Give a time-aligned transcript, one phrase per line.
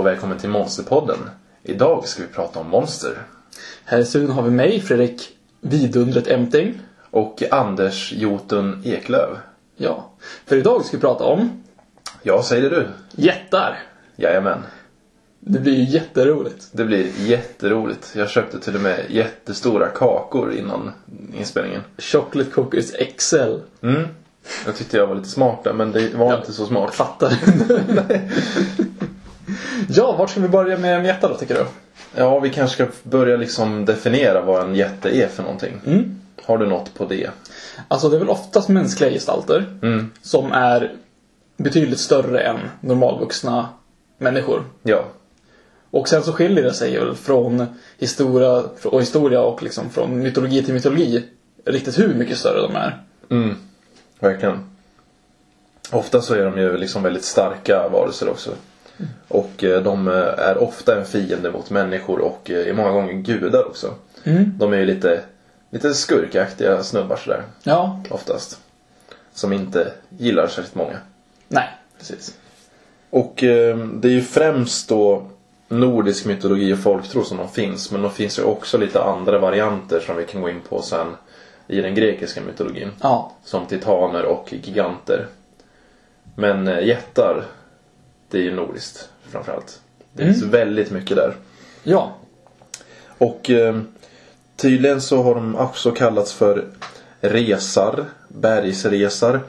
[0.00, 1.18] och välkommen till Monsterpodden.
[1.62, 3.22] Idag ska vi prata om monster.
[3.84, 5.28] Här i studion har vi mig, Fredrik
[5.60, 6.78] Vidundret Emting.
[7.10, 9.38] Och Anders Jotun Eklöv.
[9.76, 10.10] Ja,
[10.46, 11.62] för idag ska vi prata om
[12.22, 12.88] Ja, säger det du?
[13.10, 13.78] jättar.
[14.16, 14.58] Jajamän.
[15.40, 16.68] Det blir ju jätteroligt.
[16.72, 18.12] Det blir jätteroligt.
[18.16, 20.92] Jag köpte till och med jättestora kakor innan
[21.38, 21.82] inspelningen.
[21.98, 23.58] Chocolate Cookies XL.
[23.82, 24.06] Mm.
[24.66, 26.94] Jag tyckte jag var lite smart där, men det var inte så smart.
[26.94, 27.32] Fattar.
[29.88, 31.64] ja, vart ska vi börja med jättar då tycker du?
[32.14, 35.80] Ja, vi kanske ska börja liksom definiera vad en jätte är för någonting.
[35.86, 36.20] Mm.
[36.44, 37.30] Har du något på det?
[37.88, 40.10] Alltså det är väl oftast mänskliga gestalter Mm.
[40.22, 40.92] som är
[41.56, 43.68] betydligt större än normalvuxna
[44.18, 44.62] människor.
[44.82, 45.04] Ja.
[45.90, 47.66] Och sen så skiljer det sig väl från
[47.98, 51.24] historia och historia och liksom från mytologi till mytologi
[51.64, 53.02] riktigt hur mycket större de är.
[53.30, 53.56] Mm.
[54.18, 54.70] Verkligen.
[55.90, 58.50] Ofta så är de ju liksom väldigt starka varelser också.
[59.28, 63.12] Och eh, de eh, är ofta en fiende mot människor och eh, är många gånger
[63.12, 63.94] gudar också.
[64.24, 64.52] Mm.
[64.58, 65.20] De är ju lite,
[65.70, 67.42] lite skurkaktiga snubbar sådär.
[67.62, 68.60] Ja, Oftast.
[69.34, 70.96] Som inte gillar särskilt många.
[71.48, 72.34] nej, precis.
[73.10, 75.22] Och eh, det är ju främst då
[75.68, 77.90] nordisk mytologi och folktro som de finns.
[77.90, 81.06] Men de finns ju också lite andra varianter som vi kan gå in på sen
[81.66, 82.90] i den grekiska mytologin.
[83.00, 85.26] Ja, Som titaner och giganter.
[86.34, 87.44] Men jättar,
[88.30, 89.80] det är ju nordiskt framförallt.
[90.12, 91.34] Det finns väldigt mycket där.
[91.82, 92.16] ja,
[93.18, 93.80] Och eh,
[94.56, 96.66] tydligen så har de också kallats för
[97.20, 99.40] resar, bergsresar,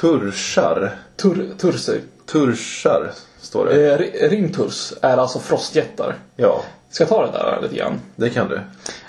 [0.00, 0.96] turschar.
[1.16, 2.00] Tur, Tursi.
[2.26, 3.92] Turschar, står det.
[3.92, 6.14] Eh, ri- rimturs är alltså frostjättar.
[6.36, 8.00] Ja, Ska jag ta det där lite grann?
[8.16, 8.60] det kan du.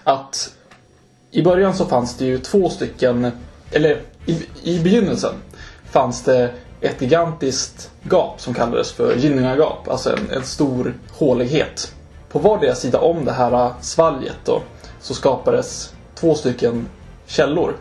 [0.03, 0.53] Att
[1.31, 3.31] i början så fanns det ju två stycken,
[3.71, 5.33] eller i, i begynnelsen
[5.91, 6.51] fanns det
[6.85, 11.93] ett gigantiskt gap som kallades för Ginnungagap, alltså en, en stor hålighet.
[12.29, 14.61] På vardera sida om det här svalget då
[15.01, 16.87] så skapades två stycken
[17.25, 17.75] källor.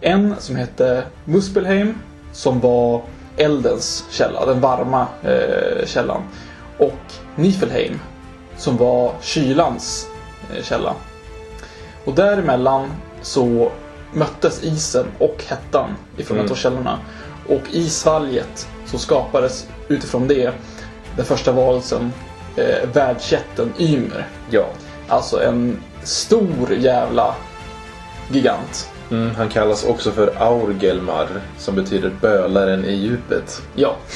[0.00, 1.94] En som hette Muspelheim
[2.32, 3.02] som var
[3.36, 6.22] eldens källa, den varma eh, källan.
[6.78, 8.00] Och Nifelheim
[8.56, 10.06] som var kylans
[10.54, 10.94] eh, källa.
[12.04, 12.90] Och däremellan
[13.22, 13.70] så
[14.12, 16.98] möttes isen och hettan ifrån de två källorna.
[17.48, 20.52] Och i svalget så skapades utifrån det
[21.16, 22.12] den första varelsen,
[22.56, 24.28] eh, världsjätten Ymer.
[24.50, 24.66] Ja.
[25.08, 27.34] Alltså en stor jävla
[28.30, 28.90] gigant.
[29.10, 31.28] Mm, han kallas också för Aurgelmar
[31.58, 33.62] som betyder bölaren i djupet.
[33.74, 33.96] Ja.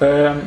[0.00, 0.40] Ehm,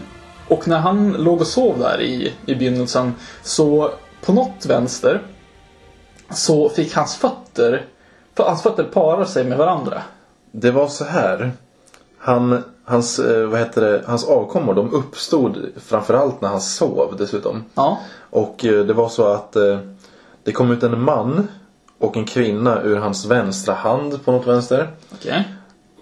[0.47, 3.91] och när han låg och sov där i, i begynnelsen så
[4.25, 5.21] på något vänster
[6.29, 7.85] så fick hans fötter
[8.37, 10.01] hans fötter para sig med varandra.
[10.55, 11.51] Det var så här.
[12.17, 17.63] Han, hans, eh, vad heter det, hans avkommor de uppstod framförallt när han sov dessutom.
[17.75, 17.99] Ja.
[18.29, 19.79] Och eh, det var så att eh,
[20.43, 21.47] det kom ut en man
[21.99, 24.91] och en kvinna ur hans vänstra hand på något vänster.
[25.13, 25.47] Okej.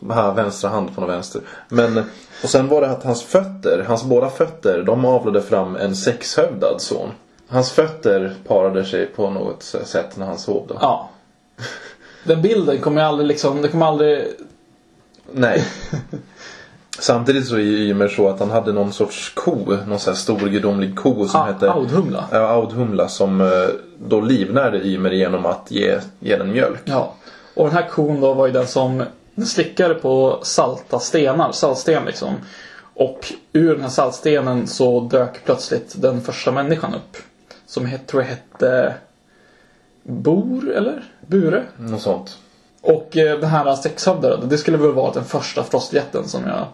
[0.10, 1.42] Ha, vänstra hand på något vänster.
[1.70, 1.98] Men,
[2.44, 6.82] och sen var det att hans fötter, hans båda fötter, de avlade fram en sexhövdad
[6.82, 7.10] son.
[7.48, 10.78] Hans fötter parade sig på något sätt när han sov då.
[10.82, 11.10] Ja.
[12.24, 14.28] Den bilden kommer jag aldrig liksom, det kommer aldrig...
[15.34, 15.66] Nej.
[17.00, 19.56] Samtidigt så är ju Ymer så att han hade någon sorts ko,
[19.88, 22.26] någon sån här stor gudomlig ko som Ah, hette Audhumla.
[22.32, 23.48] Ja, Audhumla som eh,
[24.00, 26.82] då livnärde Ymer genom att ge, ge den mjölk.
[26.86, 27.14] Ja.
[27.54, 29.04] Och den här kon då var ju den som
[29.46, 32.34] slickade på salta stenar, saltsten liksom.
[32.94, 37.18] Och ur den här saltstenen så dök plötsligt den första människan upp.
[37.66, 38.96] Som het, tror jag hette
[40.04, 41.04] Bor, eller?
[41.28, 41.64] Bure?
[41.78, 42.38] Något sånt.
[42.82, 46.68] Och eh, den här sexhövdade, det skulle väl vara den första frostjätten som jag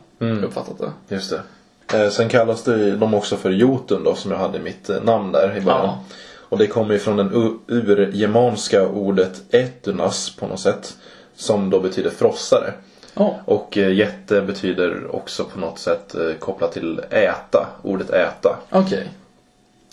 [0.43, 1.15] uppfattat det.
[1.15, 2.03] Just det.
[2.03, 5.03] Eh, sen kallas det de också för Jotun då som jag hade i mitt eh,
[5.03, 5.85] namn där i början.
[5.85, 6.03] Ja.
[6.49, 10.97] Och det kommer ju från den urgermanska ordet etunas på något sätt.
[11.35, 12.73] Som då betyder frossare.
[13.13, 13.35] Ja.
[13.45, 17.67] Och jätte betyder också på något sätt kopplat till äta.
[17.81, 18.57] Ordet äta.
[18.69, 19.09] Okej.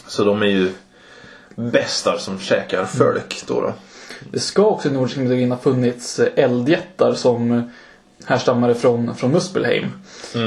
[0.07, 0.73] Så de är ju
[1.55, 3.61] bästar som käkar folk då.
[3.61, 3.73] då.
[4.31, 7.71] Det ska också i nordiska mytologin ha funnits eh, eldjättar som
[8.27, 9.87] härstammade från, från Muspelheim.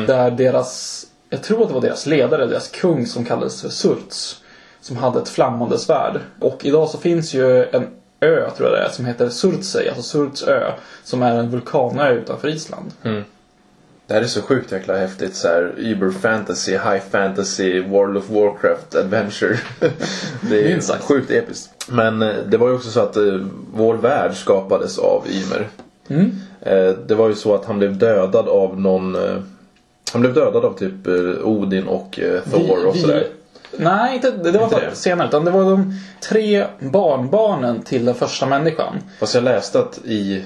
[0.08, 4.42] Där deras, jag tror att det var deras ledare, deras kung som kallades för Surts.
[4.82, 6.20] Som hade ett flammande svärd.
[6.40, 7.88] Och idag så finns ju en
[8.20, 10.72] ö, tror jag det är, som heter Surtsey, alltså Surts ö.
[11.04, 12.92] Som är en vulkanö utanför Island.
[14.08, 18.30] Det här är så sjukt jäkla häftigt så här Uber fantasy, high fantasy, World of
[18.30, 19.58] Warcraft, adventure.
[20.50, 21.70] det är sjukt episkt.
[21.90, 23.40] Men eh, det var ju också så att eh,
[23.74, 25.68] vår värld skapades av Ymer.
[26.08, 26.32] Mm.
[26.62, 29.38] Eh, det var ju så att han blev dödad av någon eh,
[30.14, 31.14] Han blev dödad av typ eh,
[31.48, 33.28] Odin och eh, Thor och Vi- sådär.
[33.78, 34.96] Nej, inte, det var Inte inte det?
[34.96, 35.28] senare.
[35.28, 35.94] Utan det var de
[36.30, 38.96] tre barnbarnen till den första människan.
[39.20, 40.46] Fast jag läste att i,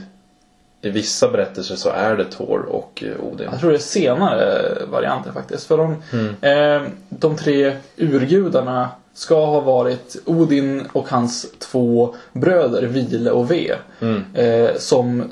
[0.82, 3.48] i vissa berättelser så är det Thor och eh, Odin.
[3.52, 4.62] Jag tror det är senare
[4.92, 5.68] varianter faktiskt.
[5.68, 6.36] För de, Mm.
[6.84, 13.76] eh, de tre urgudarna ska ha varit Odin och hans två bröder Vile och Ve.
[14.00, 14.24] Mm.
[14.34, 15.24] Eh, som,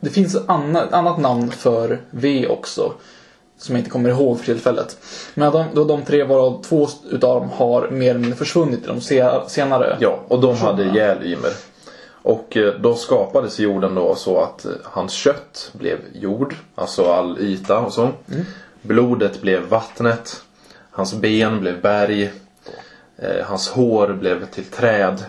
[0.00, 2.92] det finns ett annat, annat namn för Ve också.
[3.58, 4.96] Som jag inte kommer ihåg för tillfället.
[5.34, 8.86] Men de, då de tre varav två utav dem har mer eller mindre försvunnit i
[8.86, 9.96] de se, senare.
[10.00, 11.50] Ja, och de hade ihjäl Ymer.
[12.24, 17.38] Och eh, då skapades jorden då så att eh, hans kött blev jord, alltså all
[17.40, 18.10] yta och så.
[18.82, 20.42] Blodet blev vattnet.
[20.90, 22.32] Hans ben blev berg.
[23.16, 25.24] Eh, hans hår blev till träd.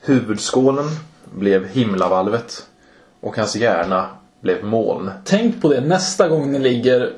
[0.00, 0.84] Huvudskålen
[1.24, 2.66] blev himlavalvet.
[3.20, 4.06] Och hans hjärna
[4.40, 5.10] blev moln.
[5.24, 7.12] Tänk på det nästa gång ni ligger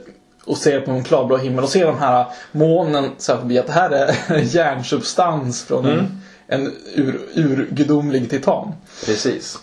[0.45, 3.67] och ser på en klarblå himmel och ser de här molnen så här förbi att
[3.67, 8.73] det här är järnsubstans från en, en ur, urgudomlig titan.
[9.07, 9.59] Precis.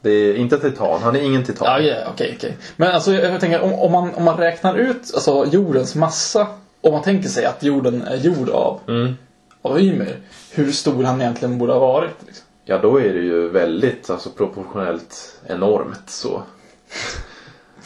[0.00, 1.66] Det är inte titan, han är ingen titan.
[1.68, 2.56] Ja, ja, okej, okej.
[2.76, 6.46] Men alltså jag, jag tänker om, om, man, om man räknar ut alltså, jordens massa.
[6.80, 9.14] Om man tänker sig att jorden är gjord av, Mm.
[9.62, 10.16] av Ymer.
[10.52, 12.16] Hur stor han egentligen borde ha varit.
[12.26, 12.44] Liksom.
[12.64, 16.42] Ja, då är det ju väldigt alltså, proportionellt enormt så.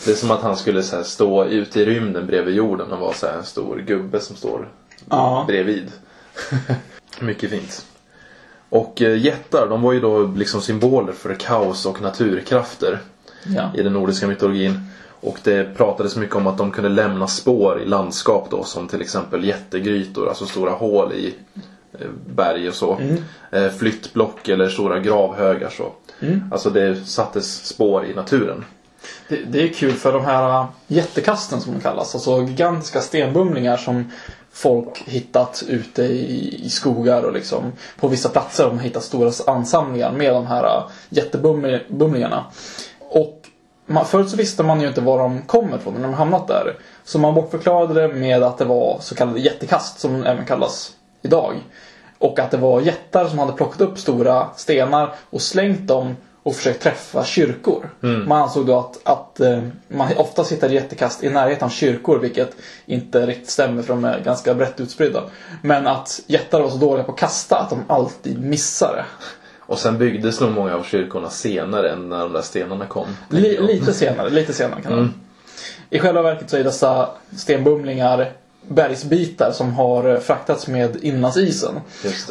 [0.04, 2.98] Det är som att han skulle så här, stå ute i rymden bredvid jorden och
[2.98, 4.68] vara så här, en stor gubbe som står
[5.10, 5.44] Ja.
[5.48, 5.92] bredvid.
[7.20, 7.84] Mycket fint.
[8.70, 12.98] Och eh, jättar, de var ju då liksom symboler för kaos och naturkrafter
[13.44, 13.70] Ja.
[13.74, 14.80] i den nordiska mytologin.
[15.20, 19.00] Och det pratades mycket om att de kunde lämna spår i landskap då som till
[19.00, 21.34] exempel jättegrytor, alltså stora hål i
[21.92, 22.98] eh, berg och så.
[23.50, 25.92] Eh, Flyttblock eller stora gravhögar så.
[26.52, 28.64] Alltså det sattes spår i naturen.
[29.28, 32.14] Det, det är kul för de här jättekasten som de kallas.
[32.14, 34.10] Alltså gigantiska stenbumlingar som
[34.52, 39.32] folk hittat ute i, i skogar och liksom på vissa platser har de hittat stora
[39.46, 42.44] ansamlingar med de här äh, jättebumlingarna.
[42.98, 43.40] Och
[43.86, 46.76] man, förut så visste man ju inte var de kommer ifrån när de hamnat där.
[47.04, 50.92] Så man bortförklarade det med att det var så kallade jättekast som de även kallas
[51.22, 51.54] idag.
[52.18, 56.56] Och att det var jättar som hade plockat upp stora stenar och slängt dem och
[56.56, 57.90] försökt träffa kyrkor.
[58.26, 62.56] Man ansåg då att, att eh, man ofta hittade jättekast i närheten av kyrkor, vilket
[62.86, 65.22] inte riktigt stämmer för de är ganska brett utspridda.
[65.62, 69.04] Men att jättar var så dåliga på att kasta att de alltid missade.
[69.58, 73.06] Och sen byggdes nog många av kyrkorna senare än när de där stenarna kom.
[73.30, 73.64] jag.
[73.64, 75.08] lite senare, lite senare kan vara.
[75.90, 78.32] I själva verket så är dessa stenbumlingar
[78.68, 81.74] bergsbitar som har fraktats med inlandsisen.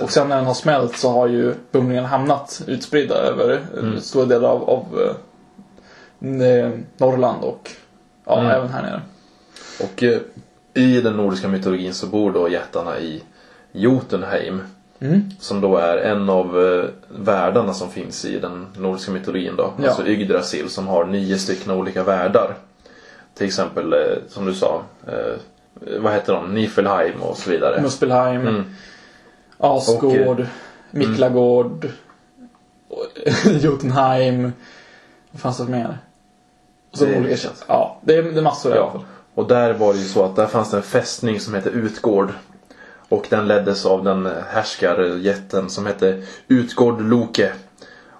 [0.01, 4.01] Och sen när den har smält så har ju bumlingarna hamnat utspridda över mm.
[4.01, 5.15] stora delar av, av
[6.41, 7.71] eh, Norrland och
[8.25, 8.51] ja, Mm.
[8.51, 9.01] även här nere.
[9.83, 10.19] Och eh,
[10.74, 13.24] i den nordiska mytologin så bor då jättarna i
[13.71, 14.62] Jotunheim.
[15.01, 15.24] Mm.
[15.39, 19.74] Som då är en av eh, världarna som finns i den nordiska mytologin då.
[19.81, 19.88] Ja.
[19.88, 22.55] Alltså Yggdrasil som har nio stycken olika världar.
[23.33, 25.39] Till exempel, eh, som du sa, eh,
[26.00, 26.54] vad heter de?
[26.54, 27.82] Niflheim och så vidare.
[27.82, 28.66] Muspelheim, Mm.
[29.58, 30.46] Asgård,
[30.92, 31.90] Miklagård,
[32.90, 33.06] och-
[33.62, 34.54] Jotunheim.
[35.32, 35.98] Vad fanns det mer?
[36.92, 37.66] Och så Det- olika sätt.
[37.68, 38.92] Ja, det är, det är massor i alla Ja.
[38.92, 39.02] fall.
[39.34, 42.34] Och där var det ju så att där fanns det en fästning som hette Utgård.
[43.10, 47.52] Och den leddes av den härskarjätten som hette Utgård Loke.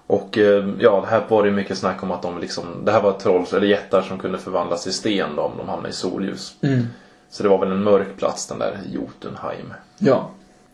[0.08, 3.12] Och eh, ja, här var det mycket snack om att de liksom, det här var
[3.12, 6.56] troll, eller jättar som kunde förvandlas till sten då, om de hamnade i solljus.
[6.62, 6.88] Mm.
[7.29, 9.74] Så det var väl en mörk plats den där Jotunheim.
[9.98, 10.29] Ja.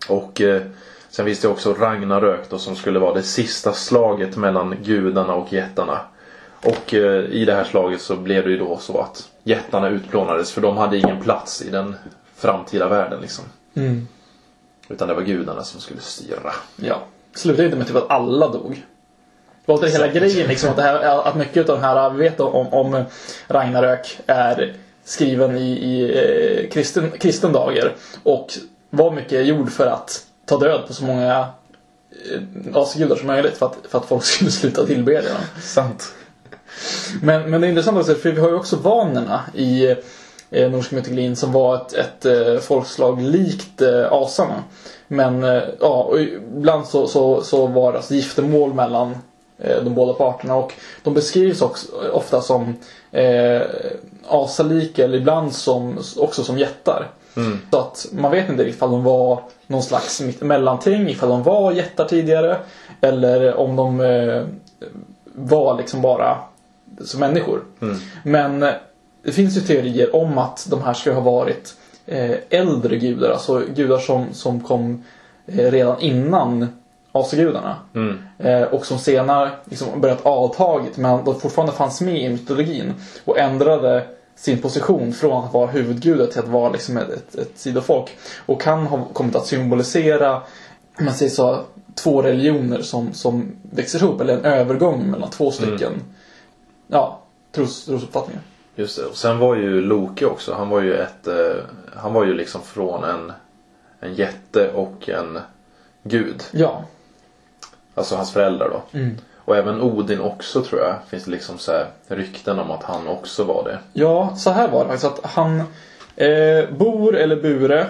[0.10, 0.62] Och eh,
[1.10, 5.54] sen finns det också Ragnarök då som skulle vara det sista slaget mellan gudarna och
[5.54, 6.00] jättarna.
[6.64, 10.52] Och eh, i det här slaget så blev det ju då så att jättarna utplånades
[10.52, 11.96] för de hade ingen plats i den
[12.36, 13.46] framtida världen liksom.
[13.74, 14.08] Mm.
[14.90, 16.52] Utan det var gudarna som skulle styra.
[16.76, 17.02] Ja.
[17.34, 18.86] Slutade inte med typ att alla dog.
[19.66, 22.18] Det var inte hela grejen liksom att, det här, att mycket av den här, vi
[22.18, 23.04] vet om, om
[23.48, 26.04] Ragnarök är skriven i, i
[26.64, 28.54] eh, kristen, kristen dager och
[28.90, 31.48] var mycket gjord för att ta död på så många
[32.32, 32.42] eh,
[32.74, 35.62] asgudar som möjligt för att, för att folk skulle sluta tillbedja dem.
[35.62, 36.14] Sant.
[37.22, 39.96] Men, men det är intressant också, för vi har ju också vanerna i
[40.52, 44.64] eh, nordiska mytologin som var ett, ett eh, folkslag likt eh, asarna.
[45.08, 49.18] Men eh, ja, och ibland så, så, så var det alltså giftermål mellan
[49.58, 52.76] eh, de båda parterna och de beskrivs också ofta som
[54.30, 57.08] asalika eller ibland som, också som jättar.
[57.72, 62.06] Så att man vet inte ifall de var någon slags mellanting, ifall de var jättar
[62.06, 62.58] tidigare
[63.02, 64.44] eller om de eh,
[65.36, 66.38] var liksom bara
[67.06, 67.62] som människor.
[68.24, 68.70] Men eh,
[69.24, 71.74] det finns ju teorier om att de här ska ha varit
[72.06, 75.04] eh, äldre gudar, alltså gudar som, som kom
[75.46, 76.68] eh, redan innan
[77.16, 77.76] asagudarna.
[78.38, 82.94] Eh, och som senare liksom börjat avtagit men de fortfarande fanns med i mytologin
[83.26, 87.52] och ändrade sin position från att vara huvudgudar till att vara liksom ett, ett, ett
[87.56, 88.18] sidofolk.
[88.46, 90.42] Och kan ha kommit att symbolisera,
[91.00, 91.60] man säger så,
[91.96, 95.92] två religioner som, som växer ihop, eller en övergång mellan två stycken
[96.88, 98.42] ja, tros, trosuppfattningar.
[98.76, 99.06] Just det.
[99.06, 100.54] Och sen var ju Loke också.
[100.54, 101.28] Han var ju ett...
[101.28, 101.64] Eh,
[101.96, 103.32] han var ju liksom från en,
[104.00, 105.40] en jätte och en
[106.04, 106.44] gud.
[106.52, 106.84] Ja.
[107.96, 109.00] Alltså hans föräldrar då.
[109.46, 110.96] Och även Odin också tror jag.
[111.08, 113.80] Finns det liksom så här rykten om att han också var det.
[113.94, 115.14] Ja, så här var det faktiskt.
[115.14, 115.60] Att han
[116.16, 117.88] eh, Bor eller Bure.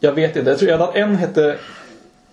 [0.00, 0.50] Jag vet inte.
[0.50, 1.56] Jag tror att en hette...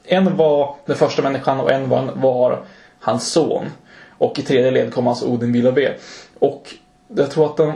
[0.04, 2.60] En var den första människan och en var, var
[3.00, 3.66] hans son.
[4.10, 5.94] Och i tredje led kom alltså Odin Villabe.
[6.40, 6.76] Och
[7.08, 7.74] jag tror att den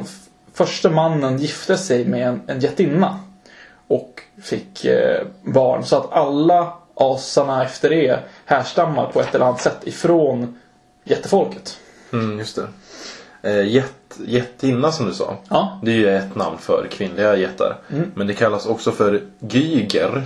[0.54, 3.20] första mannen gifte sig med en, en jättinna.
[3.88, 5.84] Och fick eh, barn.
[5.84, 10.60] Så att alla asarna efter det härstammar på ett eller annat sätt ifrån
[11.04, 11.78] jättefolket.
[12.14, 12.68] Mm, just det.
[13.50, 15.38] Eh, jätt, jättinna som du sa.
[15.50, 15.80] Ja.
[15.84, 17.78] Det är ju ett namn för kvinnliga jättar.
[18.16, 20.24] Men det kallas också för gyger.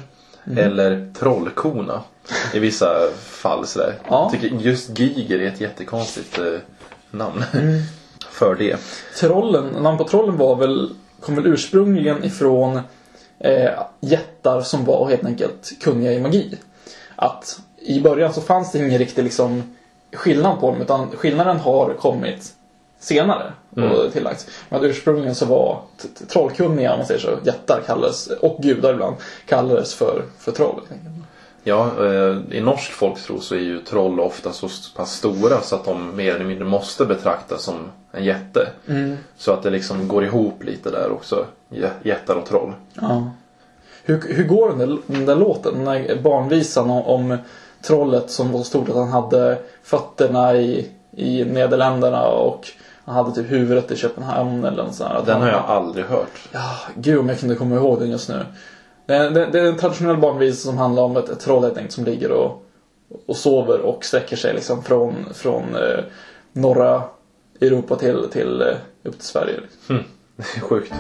[0.58, 2.02] Eller trollkona.
[2.54, 3.94] I vissa fall sådär.
[4.10, 4.30] Ja.
[4.34, 6.46] Jag tycker just gyger är ett jättekonstigt eh,
[7.12, 7.44] namn.
[8.40, 8.78] för det.
[9.20, 12.82] Trollen, namn på trollen var väl, kom väl ursprungligen ifrån
[13.40, 13.70] eh,
[14.00, 16.58] jättar som var helt enkelt kunniga i magi.
[17.16, 19.76] Att i början så fanns det ingen riktig liksom,
[20.14, 22.54] skillnad på dem utan skillnaden har kommit
[23.00, 24.48] senare och tillagts.
[24.70, 25.82] Men ursprungligen så var
[26.28, 29.16] trollkunniga, om man säger så, jättar kallades, och gudar ibland,
[29.46, 30.82] kallades för, för troll.
[31.64, 35.86] Ja, eh, i norsk folktro så är ju troll ofta så pass stora så att
[35.86, 38.70] de mer eller mindre måste betraktas som en jätte.
[39.38, 41.46] Så att det liksom går ihop lite där också.
[41.70, 42.74] Jä- Jättar och troll.
[42.94, 43.32] Ja.
[44.04, 45.74] Hur, hur går den där, den där låten?
[45.76, 47.38] Den där barnvisan om, om
[47.82, 52.68] trollet som var så stort att han hade fötterna i, i Nederländerna och
[53.06, 56.50] han hade typ huvudet i Köpenhamn eller något sånt Den han, har jag aldrig hört.
[56.52, 58.46] Ja, gud om jag kunde komma ihåg den just nu.
[59.06, 61.78] Det är, det, det är en traditionell barnvisa som handlar om ett, ett troll helt
[61.78, 62.64] enkelt som ligger och,
[63.28, 66.04] och sover och sträcker sig liksom från, från eh,
[66.54, 67.02] norra
[67.62, 69.60] Europa till, till eh, upp till Sverige.
[69.62, 69.80] Liksom.
[69.88, 70.04] Det hm.
[70.56, 70.94] är sjukt.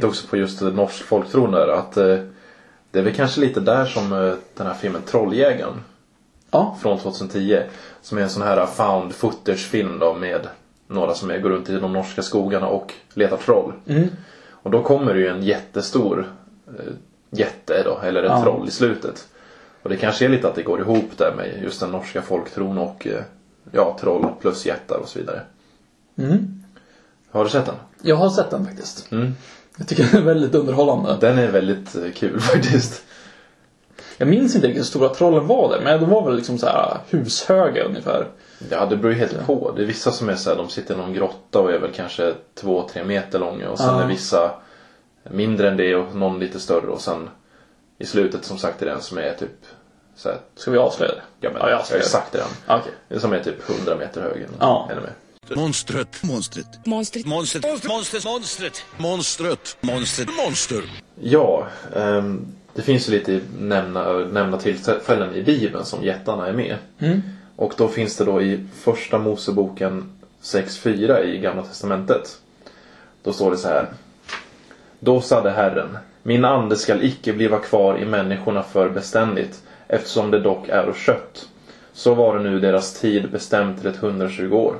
[0.00, 1.68] Tänkte också på just norsk folktron där.
[1.68, 2.18] Att eh,
[2.90, 5.80] det är väl kanske lite där som eh, den här filmen Trolljägaren.
[6.50, 7.62] Ja, Från 2010.
[8.02, 10.48] Som är en sån här found footage film då med
[10.86, 13.72] några som är, går runt i de norska skogarna och letar troll.
[14.50, 16.32] Och då kommer det ju en jättestor
[16.66, 16.92] eh,
[17.30, 18.42] jätte då, eller en Ja.
[18.42, 19.28] troll i slutet.
[19.82, 22.78] Och det kanske är lite att det går ihop där med just den norska folktron
[22.78, 23.06] och
[23.72, 25.40] ja, troll plus jättar och så vidare.
[26.18, 26.64] Mm.
[27.30, 27.74] Har du sett den?
[28.02, 29.12] jag har sett den faktiskt.
[29.12, 29.34] Mm.
[29.78, 31.16] Jag tycker den är väldigt underhållande.
[31.20, 33.02] Den är väldigt eh, kul faktiskt.
[34.16, 36.66] Jag minns inte riktigt hur stora trollen var där, men de var väl liksom så
[36.66, 38.26] här hushöga ungefär.
[38.70, 39.72] Ja, det beror ju helt på.
[39.76, 41.90] Det är vissa som är så här, de sitter i någon grotta och är väl
[41.94, 43.70] kanske två, tre meter långa.
[43.70, 44.02] Och sen Ja.
[44.02, 44.50] är vissa
[45.30, 46.86] mindre än det och någon lite större.
[46.86, 47.30] Och sen
[47.98, 49.50] i slutet som sagt är den som är typ
[50.16, 51.20] så här, Ska vi avslöja det?
[51.40, 52.10] ja, men, Ja, jag jag har avslöjar ju det.
[52.10, 52.80] sagt det redan.
[52.80, 52.92] Okej.
[53.08, 54.36] Det som är typ 100 meter hög.
[54.36, 54.88] Eller, Ja.
[54.92, 55.12] eller mer.
[55.56, 56.22] Monstret.
[56.22, 56.66] Monstret.
[56.86, 57.26] Monstret.
[57.26, 57.66] Monstret.
[57.66, 58.24] Monstret.
[58.24, 58.84] Monstret.
[58.96, 59.76] Monstret.
[59.80, 60.28] Monstret.
[60.44, 60.82] Monster.
[61.20, 66.76] Ja, ehm, det finns ju lite nämna, nämna tillfällen i Bibeln som jättarna är med.
[67.56, 70.12] Och då finns det då i första Moseboken
[70.42, 72.38] 6.4 i Gamla Testamentet.
[73.22, 73.88] Då står det så här.
[75.00, 80.40] Då sade Herren, min ande skall icke bliva kvar i människorna för beständigt, eftersom det
[80.40, 81.48] dock är kött.
[81.92, 84.76] Så var det nu deras tid bestämt till ett 120 år.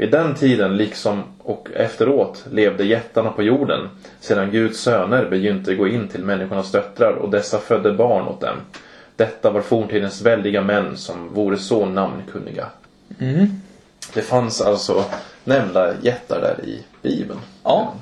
[0.00, 3.88] Vid den tiden, liksom och efteråt, levde jättarna på jorden,
[4.20, 8.56] sedan Guds söner begynte gå in till människornas döttrar och dessa födde barn åt dem.
[9.16, 12.66] Detta var forntidens väldiga män som vore så namnkunniga.
[14.14, 15.04] Det fanns alltså
[15.44, 17.40] nämnda jättar där i Bibeln.
[17.64, 17.92] Ja.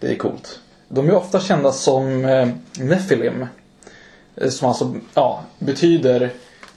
[0.00, 0.60] Det är coolt.
[0.88, 3.46] De är ofta kända som eh, Nephilim.
[4.36, 6.30] Eh, Som alltså ja, betyder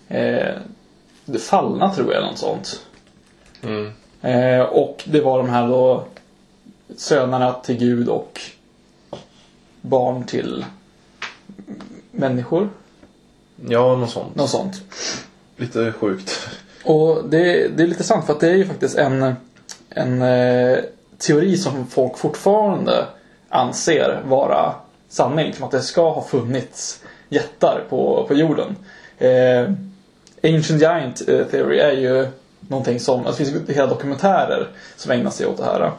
[0.07, 0.55] eh,
[1.25, 2.79] det fallna tror jag, eller något sånt.
[3.63, 3.91] Mm.
[4.25, 6.03] Eh, och det var de här då
[6.97, 8.41] sönerna till Gud och
[9.81, 10.65] barn till
[12.11, 12.69] människor.
[13.69, 14.35] Ja, något sånt.
[14.35, 14.81] Något sånt.
[15.57, 16.49] Lite sjukt.
[16.85, 19.35] Och det, det är lite sant för att det är ju faktiskt en,
[19.89, 20.77] en eh,
[21.17, 23.05] teori som folk fortfarande
[23.49, 24.75] anser vara
[25.09, 25.53] sanning.
[25.53, 28.75] Som att det ska ha funnits jättar på, på jorden.
[29.17, 29.69] Eh,
[30.43, 32.27] Ancient Giant eh, Theory är ju
[32.67, 35.91] någonting som, alltså det finns hela dokumentärer som ägnar sig åt det här.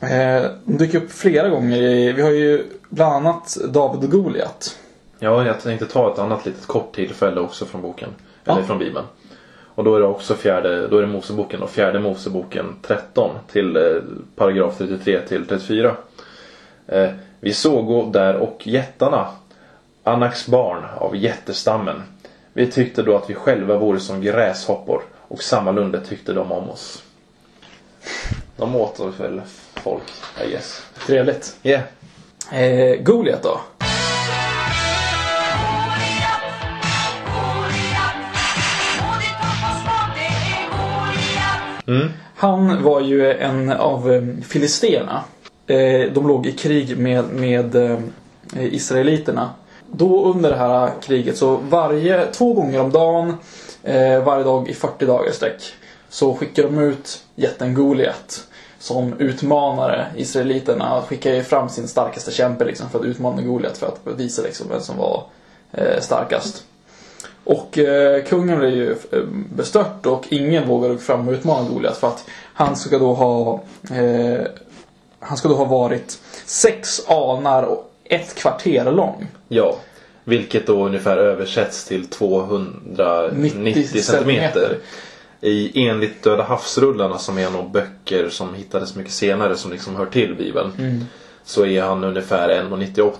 [0.00, 4.76] Eh, de dyker upp flera gånger i, vi har ju bland annat David och Goliat.
[5.18, 8.08] Ja, jag tänkte ta ett annat litet kort tillfälle också från boken.
[8.44, 8.66] Eller Ja.
[8.66, 9.04] från Bibeln.
[9.74, 13.76] Och då är det också fjärde, då är det Moseboken och fjärde Moseboken 13 till
[13.76, 13.82] eh,
[14.36, 15.96] paragraf 33 till 34.
[16.86, 19.26] Eh, vi såg där och jättarna,
[20.04, 22.02] Anaks barn av jättestammen.
[22.52, 27.02] Vi tyckte då att vi själva vore som gräshoppor och sammalunda tyckte de om oss.
[28.56, 29.40] De åt väl
[29.74, 30.02] folk,
[30.46, 30.82] I guess.
[31.06, 31.56] Trevligt.
[31.62, 31.82] Yeah.
[32.52, 33.60] Eh, Goliat då?
[42.36, 45.24] Han var ju en av eh, filisterna.
[45.66, 47.98] Eh, de låg i krig med, med eh,
[48.54, 49.50] israeliterna.
[49.92, 53.34] Då under det här kriget så varje, två gånger om dagen,
[53.82, 55.62] eh, varje dag i 40 dagar sträck,
[56.08, 58.46] så skickar de ut jätten Goliat
[58.78, 60.06] som utmanare.
[60.16, 64.42] Israeliterna skickar ju fram sin starkaste kämpe liksom, för att utmana Goliat för att visa
[64.42, 65.24] liksom, vem som var
[65.72, 66.64] eh, starkast.
[67.44, 69.22] Och eh, kungen blev ju eh,
[69.54, 73.60] bestört och ingen vågade gå fram och utmana Goliat för att han ska då ha
[73.90, 74.46] eh,
[75.20, 79.26] Han ska då ha varit sex alnar och ett kvarter lång.
[79.48, 79.76] Ja.
[80.24, 84.78] Vilket då ungefär översätts till 290 90 centimeter.
[85.40, 90.06] I enligt Döda havsrullarna som är några böcker som hittades mycket senare som liksom hör
[90.06, 90.72] till Bibeln.
[90.78, 91.04] Mm.
[91.44, 93.12] Så är han ungefär 1,98.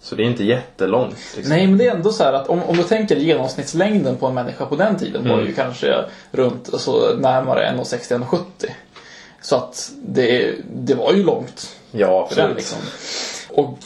[0.00, 1.16] Så det är inte jättelångt.
[1.36, 1.56] Liksom.
[1.56, 4.34] Nej men det är ändå så här att om, om du tänker genomsnittslängden på en
[4.34, 8.38] människa på den tiden var ju kanske runt alltså, närmare 1,60-1,70.
[9.40, 11.76] Så att det, det var ju långt.
[11.90, 12.56] Ja, för den absolut.
[12.56, 12.78] liksom.
[13.50, 13.78] Och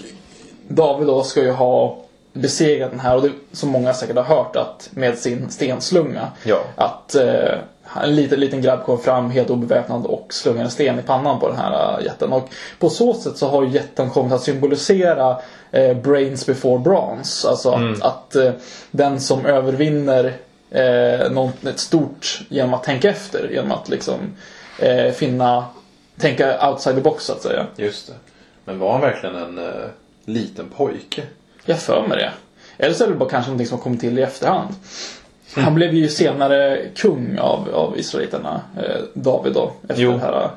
[0.68, 2.04] David då ska ju ha
[2.40, 6.28] besegrat den här och det som många säkert har hört att med sin stenslunga.
[6.44, 6.58] Ja.
[6.76, 7.58] Att eh,
[8.02, 11.48] en liten, liten grabb kom fram helt obeväpnad och slungade en sten i pannan på
[11.48, 12.32] den här eh, jätten.
[12.32, 12.48] Och
[12.78, 15.36] på så sätt så har jätten kommit att symbolisera
[15.70, 17.48] eh, brains before bronze.
[17.48, 18.52] Alltså att, att eh,
[18.90, 20.32] den som övervinner
[20.70, 23.48] eh, något, ett stort genom att tänka efter.
[23.52, 24.14] Genom att liksom
[24.78, 25.64] eh, finna,
[26.18, 27.66] tänka outside the box så att säga.
[27.76, 28.14] Just det.
[28.64, 29.88] Men var han verkligen en eh,
[30.24, 31.22] liten pojke?
[31.68, 32.32] Jag för mig det.
[32.84, 34.74] Eller så är det bara kanske någonting som kom till i efterhand.
[35.54, 39.72] Han blev ju senare kung av, av israeliterna, eh, David då.
[39.88, 40.12] Efter Jo.
[40.12, 40.50] det här.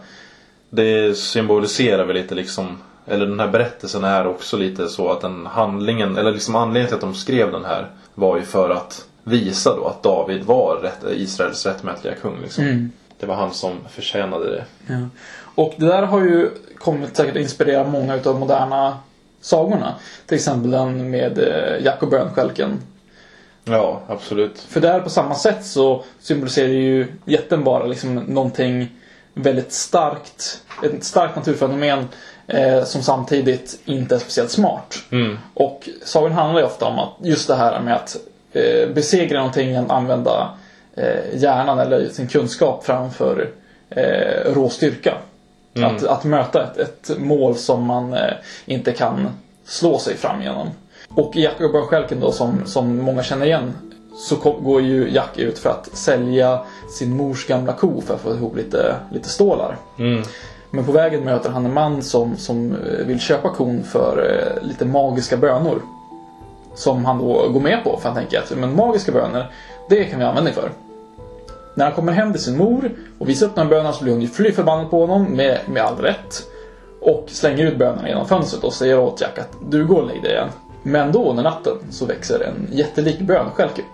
[0.70, 5.46] Det symboliserar väl lite liksom eller den här berättelsen är också lite så att den
[5.46, 9.76] handlingen, eller liksom anledningen till att de skrev den här var ju för att visa
[9.76, 12.42] då att David var rätt, Israels rättmätiga kung.
[12.42, 12.92] Liksom.
[13.20, 14.66] Det var han som förtjänade det.
[14.88, 15.00] Ja.
[15.56, 18.98] Och det där har ju kommit säkert att inspirera många utav moderna
[19.42, 19.96] sagorna.
[20.26, 22.80] Till exempel den med eh, Jack och bönstjälken.
[23.64, 24.60] Ja, absolut.
[24.60, 28.88] För där på samma sätt så symboliserar ju jätten bara liksom någonting
[29.34, 30.62] väldigt starkt.
[30.84, 32.08] Ett starkt naturfenomen
[32.48, 34.98] eh, som samtidigt inte är speciellt smart.
[35.54, 38.18] Och sagan handlar ju ofta om att just det här med att
[38.52, 40.50] eh, besegra någonting, att använda
[40.96, 43.50] eh, hjärnan eller sin kunskap framför
[43.90, 45.18] eh, rå styrka.
[45.76, 48.34] Att, att möta ett, ett mål som man eh,
[48.66, 49.28] inte kan
[49.66, 50.68] slå sig fram genom.
[51.10, 53.74] Och i Jack och Bönstjälken då som, som många känner igen
[54.16, 56.62] så kom, går ju Jack ut för att sälja
[56.98, 59.78] sin mors gamla ko för att få ihop lite, lite stålar.
[60.72, 64.68] Men på vägen möter han en man som, som eh, vill köpa kon för eh,
[64.68, 65.82] lite magiska bönor.
[66.76, 69.46] Som han då går med på för han tänker att men magiska bönor,
[69.90, 70.72] det kan vi använda för.
[71.76, 74.14] När han kommer hem till sin mor och visar upp de här bönerna så blir
[74.14, 76.44] hon ju fly förbannad på honom med, med all rätt.
[77.02, 80.24] Och slänger ut bönerna genom fönstret och säger åt Jack att du går och lägg
[80.24, 80.50] dig igen.
[80.84, 83.86] Men då under natten så växer en jättelik bönstjälk upp.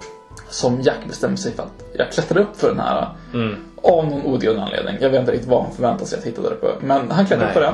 [0.50, 3.08] Som Jack bestämmer sig för att jag klättrar upp för den här
[3.84, 4.96] av någon outgrundlig anledning.
[5.00, 6.68] Jag vet inte riktigt vad han förväntar sig att hitta där uppe.
[6.82, 7.74] Men han klättrar upp för den.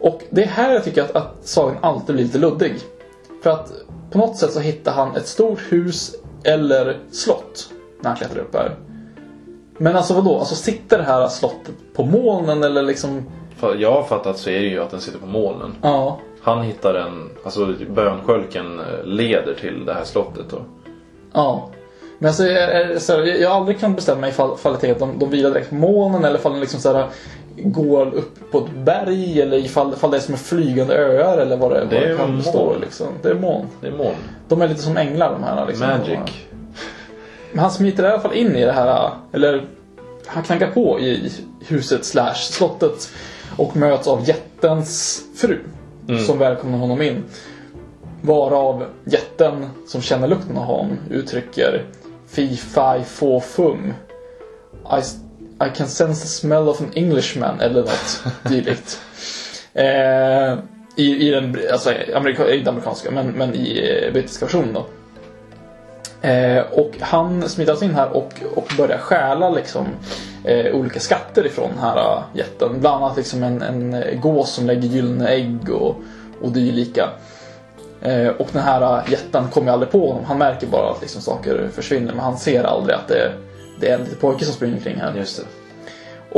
[0.00, 2.80] Och det är här jag tycker att, att sagan alltid blir lite luddig.
[3.42, 3.72] För att
[4.10, 8.54] på något sätt så hittar han ett stort hus eller slott när han klättrar upp
[8.54, 8.76] här.
[9.78, 10.38] Men alltså vadå?
[10.38, 13.22] Alltså sitter det här slottet på molnen eller liksom...
[13.56, 15.74] För jag har fattat så är det ju att den sitter på molnen.
[15.82, 16.18] Ja.
[16.42, 20.58] Han hittar en, alltså bönskölken eh, leder till det här slottet då.
[21.32, 21.70] Ja.
[22.18, 24.76] Men alltså, är, är, så här, jag jag har aldrig kunnat bestämma mig ifall, ifall
[24.80, 27.06] det är att de, de vilar direkt på molnen eller ifall den liksom så här,
[27.56, 31.56] går upp på ett berg eller ifall, ifall det är som en flygande öar eller
[31.56, 33.06] vad det, vad Det det är kan bestå liksom.
[33.22, 33.66] Det är moln.
[33.80, 34.16] Det är moln.
[34.48, 35.66] De är lite som änglar de här.
[35.66, 35.86] Liksom.
[35.88, 36.46] Magic.
[37.56, 39.66] Men han smiter i alla fall in i det här, eller
[40.26, 41.32] han knackar på i
[41.66, 43.10] huset slash slottet
[43.56, 45.58] och möts av jättens fru
[46.26, 47.24] som välkomnar honom in.
[48.22, 51.84] Varav jätten som känner lukten av honom uttrycker
[52.28, 53.94] Fi, fi, få, fum.
[54.92, 55.00] I,
[55.64, 59.00] I can sense the smell of an Englishman eller något dylikt.
[59.72, 60.58] Eh,
[60.96, 64.86] i, I den, alltså amerika, inte amerikanska, men, men i eh, brittiska versionen då.
[66.26, 69.86] Eh, och han smittas in här och, och börjar stjäla liksom,
[70.44, 72.80] eh, olika skatter ifrån den här eh, jätten.
[72.80, 75.96] Bland annat liksom en, en gås som lägger gyllene ägg och,
[76.42, 77.08] och dylika.
[78.02, 80.24] Eh, och den här eh, jätten kommer aldrig på honom.
[80.24, 83.32] Han märker bara att liksom, saker försvinner men han ser aldrig att det,
[83.80, 85.14] det är en liten pojke som springer omkring här.
[85.14, 85.44] Just det.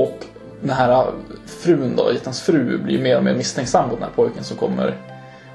[0.00, 0.24] Och
[0.60, 1.06] den här
[1.46, 4.96] frun då, jättens fru, blir mer och mer misstänksam mot den här pojken som kommer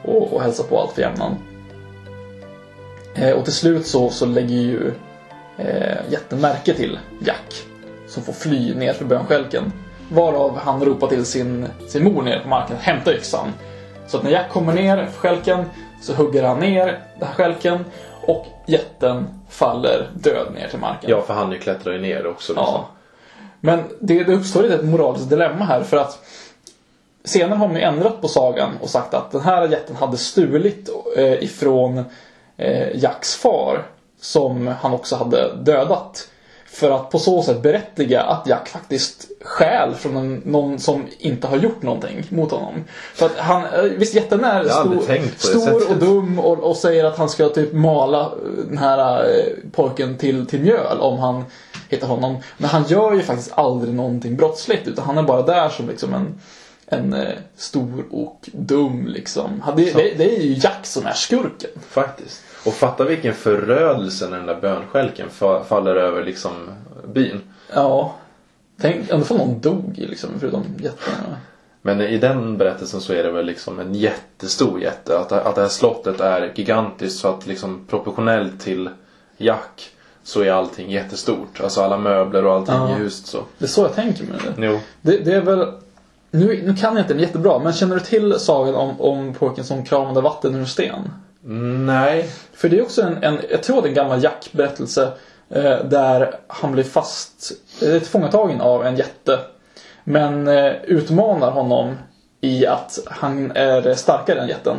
[0.04, 1.53] och, och hälsar på allt för jämnan.
[3.16, 4.94] Eh, och till slut så, så lägger ju
[5.58, 7.64] eh, jätten märke till Jack.
[8.08, 9.74] Som får fly ner för bönskälken.
[10.12, 13.54] Varav han ropar till sin, sin mor ner på marken att hämta yxan.
[14.08, 15.66] Så att när Jack kommer ner för skälken
[16.02, 16.86] så hugger han ner
[17.20, 17.86] den här skälken
[18.22, 21.10] och jätten faller död ner till marken.
[21.10, 22.54] Ja, för han ju klättrar ju ner också.
[22.54, 22.74] Liksom.
[22.74, 22.90] Ja.
[23.60, 26.20] Men det, det uppstår ett moraliskt dilemma här för att
[27.24, 30.90] senare har man ju ändrat på sagan och sagt att den här jätten hade stulit
[31.18, 32.04] eh, ifrån
[32.94, 33.86] Jacks far
[34.22, 36.28] som han också hade dödat.
[36.74, 41.48] För att på så sätt berättiga att Jack faktiskt stjäl från en, någon som inte
[41.48, 42.84] har gjort någonting mot honom.
[43.14, 47.18] För att han, eh, visst jätten är stor, stor och dum och, och säger att
[47.18, 51.44] han ska typ mala eh, den här eh, pojken till, till mjöl om han
[51.90, 52.38] hittar honom.
[52.58, 56.14] Men han gör ju faktiskt aldrig någonting brottsligt utan han är bara där som liksom
[56.14, 56.40] en,
[56.88, 59.62] en eh, stor och dum liksom.
[59.62, 61.70] Han- Det, det, det är ju Jack som är skurken.
[61.90, 62.42] Faktiskt.
[62.66, 66.52] Och fatta vilken förödelse när den där bönskälken fa- faller över liksom
[67.14, 67.42] byn.
[67.74, 68.16] Ja.
[68.82, 71.38] Tänk ändå för någon dog liksom förutom jättarna.
[71.82, 75.20] Men i den berättelsen så är det väl liksom en jättestor jätte.
[75.20, 78.90] Att, att det här slottet är gigantiskt så att liksom proportionellt till
[79.38, 79.90] Jack
[80.24, 81.62] så är allting jättestort.
[81.64, 82.90] Alltså alla möbler och allting Ja.
[82.90, 83.44] i huset så.
[83.58, 84.66] Det är så jag tänker med det.
[84.68, 84.80] Jo.
[85.02, 85.68] Det, det är väl...
[86.36, 89.64] Nu, nu kan jag inte den jättebra, men känner du till sagan om, om pojken
[89.64, 91.10] som kramade vatten ur en sten?
[91.86, 92.30] Nej.
[92.54, 95.12] För det är också en, en jag tror det är en gammal Jack-berättelse
[95.50, 99.40] eh, där han blir fast, eh, tillfångatagen av en jätte.
[100.04, 101.96] Men eh, utmanar honom
[102.42, 104.78] i att han är starkare än jätten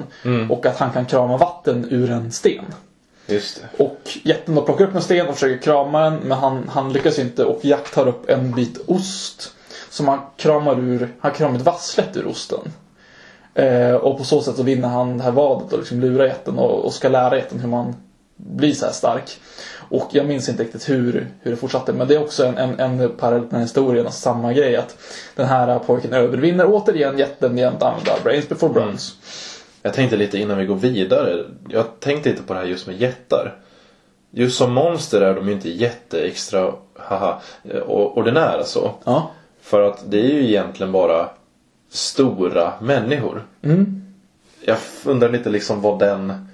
[0.51, 2.64] och att han kan krama vatten ur en sten.
[3.79, 7.19] Och jätten då plockar upp en sten och försöker krama den men han, han lyckas
[7.19, 9.54] inte och Jack tar upp en bit ost
[9.94, 12.72] som han kramar ur, han kramar ett vasslet ur osten.
[13.54, 16.59] Eh, och på så sätt så vinner han det här vadet och liksom lurar jätten
[16.59, 17.94] och, och ska lära jätten hur man
[18.37, 19.38] blir så här stark.
[19.88, 22.80] Och jag minns inte riktigt hur, hur det fortsatte men det är också en, en,
[22.80, 24.96] en parallell till den här historien och samma grej att
[25.37, 29.12] den här pojken övervinner återigen jätten genom att använda Brains before Bronze.
[29.83, 31.44] Jag tänkte lite innan vi går vidare.
[31.68, 33.59] Jag tänkte lite på det här just med jättar.
[34.30, 38.90] Just som monster är de ju inte jätteextra haha, eh, ordinära så.
[39.04, 39.30] Ja.
[39.64, 41.29] För att det är ju egentligen bara
[41.90, 43.46] stora människor.
[44.61, 46.48] Jag undrar lite liksom vad den,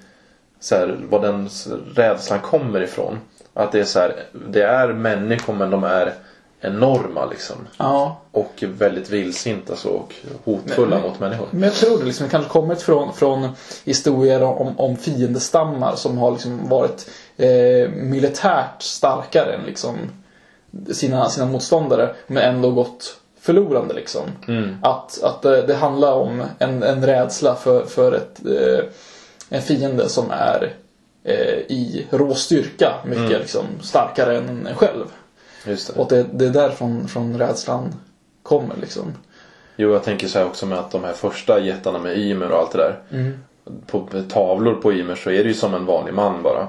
[0.60, 1.48] så här, vad den
[1.94, 3.18] rädslan kommer ifrån.
[3.54, 4.14] Att det är så här,
[4.48, 6.14] det är människor men de är
[6.60, 7.56] enorma liksom.
[7.76, 8.20] ja.
[8.32, 11.48] Och väldigt vildsinta så och hotfulla Men- mot människor.
[11.50, 13.48] Men jag tror det liksom kanske kommit från, från
[13.84, 19.96] historier om, om fiendestammar som har liksom varit eh, militärt starkare än liksom
[20.92, 24.22] sina, sina motståndare men ändå gått förlorande liksom.
[24.82, 28.84] Att, att det, det handlar om en, en rädsla för, för ett, eh,
[29.48, 30.74] en fiende som är
[31.24, 35.04] eh, i rå styrka mycket liksom, starkare än en själv.
[35.66, 36.00] Just det.
[36.00, 37.94] Och det, det är därifrån från rädslan
[38.42, 39.14] kommer liksom.
[39.76, 42.58] Jo, jag tänker så här också med att de här första jättarna med Ymer och
[42.58, 43.00] allt det där.
[43.86, 46.68] På tavlor på Ymer så är det ju som en vanlig man bara.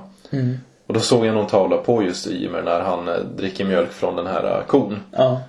[0.91, 4.15] Och då såg jag någon tavla på just Ymer när han eh, dricker mjölk från
[4.15, 4.99] den här eh, kon.
[5.11, 5.41] Ja.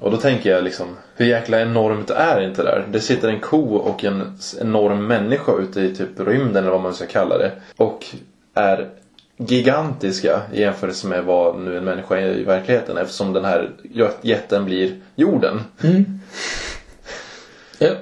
[0.00, 2.86] Och då tänker jag liksom, hur jäkla enormt är inte det där?
[2.90, 6.94] Det sitter en ko och en enorm människa ute i typ rymden eller vad man
[6.94, 7.52] ska kalla det.
[7.76, 8.06] Och
[8.54, 8.88] är
[9.36, 13.70] gigantiska i jämförelse med vad nu en människa är i verkligheten eftersom den här
[14.22, 15.60] jätten blir jorden.
[17.78, 17.96] Jag,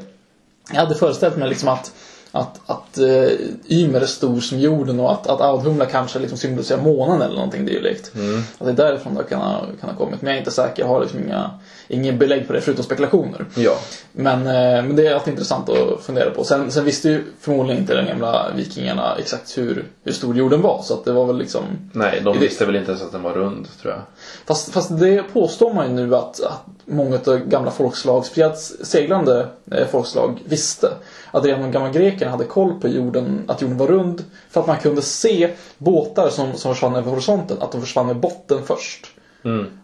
[0.73, 1.93] jag hade föreställt mig liksom att,
[2.33, 3.31] att, att uh,
[3.69, 7.67] Ymer är stor som jorden och att, att Audhumla kanske liksom symboliserar månen eller någonting
[7.67, 8.13] dylikt.
[8.59, 10.23] Att det är därifrån det kan ha, kan ha kommit.
[10.23, 10.83] Men jag är inte säker.
[10.83, 11.51] Jag har liksom inga,
[11.89, 13.45] ingen belägg på det förutom spekulationer.
[13.57, 13.75] Ja.
[14.13, 16.45] Men, eh, men det är alltid intressant att fundera på.
[16.45, 20.83] Sen, sen visste ju förmodligen inte de gamla vikingarna exakt hur, hur stor jorden var.
[20.83, 21.63] Så att det var väl liksom
[21.93, 24.03] Nej, de Det- visste väl inte ens att den var rund tror jag.
[24.47, 29.47] Fast, fast det påstår man ju nu att, att många av gamla folkslag, speciellt seglande
[29.71, 30.89] eh, folkslag, visste.
[31.31, 34.25] Att redan de gamla grekerna hade koll på jorden, att jorden var rund.
[34.51, 38.17] För att man kunde se båtar som, som försvann över horisonten, att de försvann med
[38.17, 39.07] botten först.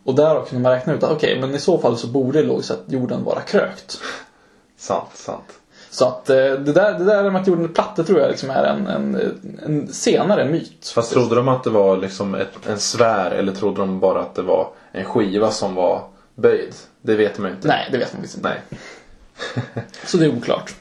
[0.04, 2.68] Och där kunde man räkna ut att okej, men i så fall så borde logiskt
[2.68, 4.00] sett jorden vara krökt.
[4.76, 5.59] Sant, sant.
[5.90, 8.30] Så att eh, det där, det där med att jorden är platt, det tror jag
[8.30, 9.16] liksom är en, en,
[9.62, 10.92] en senare myt.
[10.94, 14.35] Fast trodde de att det var liksom ett, en sfär eller trodde de bara att
[14.35, 16.74] det var en skiva som var böjd?
[17.02, 17.68] Det vet man inte.
[17.68, 18.48] Nej, det vet man faktiskt inte.
[18.48, 19.74] Nej.
[20.07, 20.74] Så det är oklart.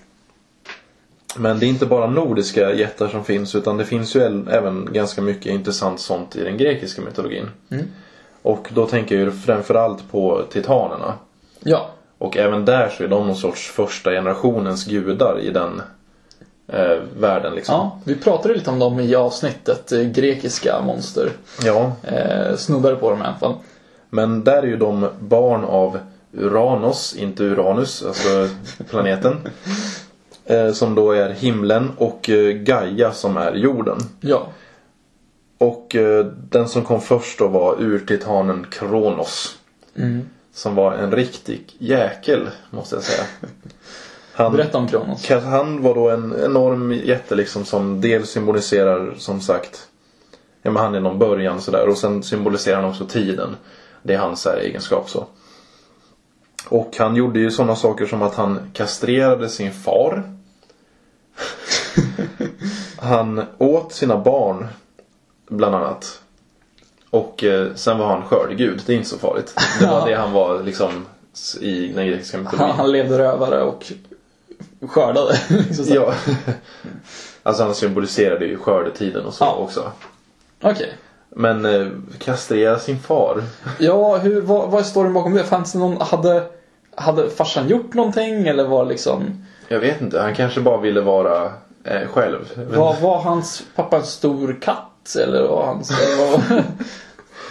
[1.38, 5.22] Men det är inte bara nordiska jättar som finns utan det finns ju även ganska
[5.22, 7.50] mycket intressant sånt i den grekiska mytologin.
[8.41, 11.13] Och då tänker jag ju framförallt på titanerna.
[11.60, 15.82] Ja, Och även där så är de någon sorts första generationens gudar i den
[16.67, 17.76] eh, världen liksom.
[17.76, 21.30] Ja, vi pratade lite om dem i avsnittet eh, grekiska monster.
[21.63, 21.91] ja.
[22.04, 23.56] Eh, snubbade på dem i alla fall.
[24.10, 26.00] Men där är ju de barn av
[26.32, 28.50] Uranos, inte Uranus, alltså
[28.89, 29.38] planeten.
[30.46, 33.98] Eh, som då är himlen och eh, Gaia som är jorden.
[34.22, 34.48] Ja,
[35.58, 39.58] Och eh, den som kom först då var urtitanen Kronos.
[40.54, 43.24] Som var en riktig jäkel, måste jag säga.
[44.34, 45.30] Han, berätta om Kronos.
[45.30, 49.88] han var då en enorm jätte liksom som dels symboliserar som sagt
[50.62, 53.56] Ja men han är någon början sådär och sen symboliserar han också tiden.
[54.04, 55.26] Det är hans här egenskap så.
[56.69, 60.23] Och han gjorde ju sådana saker som att han kastrerade sin far.
[62.97, 64.67] han åt sina barn
[65.47, 66.19] bland annat.
[67.10, 69.60] Och eh, sen var han skördegud, det är inte så farligt.
[69.80, 71.06] Det var det han var liksom
[71.60, 72.76] i den grekiska mytologin.
[72.76, 73.91] Han, levde rövare och
[74.82, 75.39] skördade.
[75.49, 75.86] liksom.
[75.88, 76.13] Ja.
[77.43, 79.54] Alltså han symboliserade ju skördetiden och så Ja.
[79.56, 79.91] också.
[80.62, 80.93] Okej.
[81.36, 81.88] Men eh,
[82.19, 83.43] kastrera sin far.
[83.80, 85.43] Ja, hur, vad, vad är storyn bakom det?
[85.43, 86.43] Fanns det någon, hade,
[86.96, 91.52] hade farsan gjort någonting eller var liksom Jag vet inte, han kanske bara ville vara
[91.84, 92.39] eh, själv.
[92.56, 95.15] Var, var hans pappa en stor katt?
[95.24, 95.89] Eller var hans...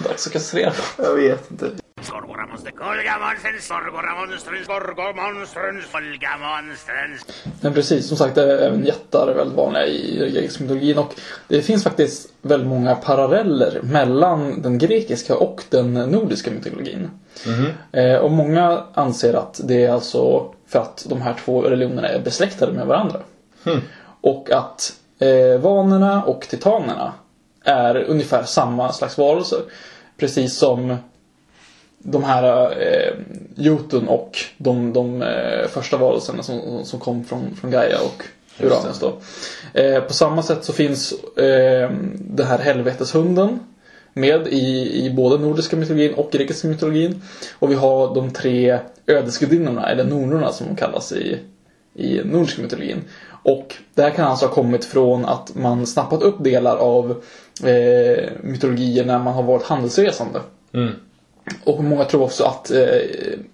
[0.05, 0.73] Dags att kastrera.
[0.99, 1.71] Jag vet inte.
[2.03, 7.19] Sorgora monster, kolga monstren, sorgora monstren, sorgor monstren, kolga monstren.
[7.61, 10.99] Men precis, som sagt, även jättar är väldigt vanliga i den grekiska mytologin.
[10.99, 11.15] Och
[11.49, 17.11] det finns faktiskt väldigt många paralleller mellan den grekiska och den nordiska mytologin.
[17.93, 22.21] Eh, och många anser att det är alltså för att de här två religionerna är
[22.21, 23.21] besläktade med varandra.
[24.21, 27.12] Och att eh, vanerna och titanerna
[27.65, 29.59] är ungefär samma slags varelser.
[30.17, 30.97] Precis som
[32.03, 33.12] de här eh,
[33.55, 38.25] Jotun och de, de eh, första varelserna som, som kom från, från Gaia och
[38.61, 39.12] Uranus då.
[39.81, 43.59] Eh, på samma sätt så finns eh, den här helveteshunden
[44.15, 47.23] med i, i både nordiska mytologin och grekiska mytologin.
[47.59, 51.38] Och vi har de tre ödesgudinnorna, eller nornorna som de kallas i,
[51.95, 53.05] i nordiska mytologin.
[53.45, 57.23] Och det här kan alltså ha kommit från att man snappat upp delar av
[57.65, 60.41] eh, mytologier när man har varit handelsresande.
[61.65, 63.01] Och många tror också att eh,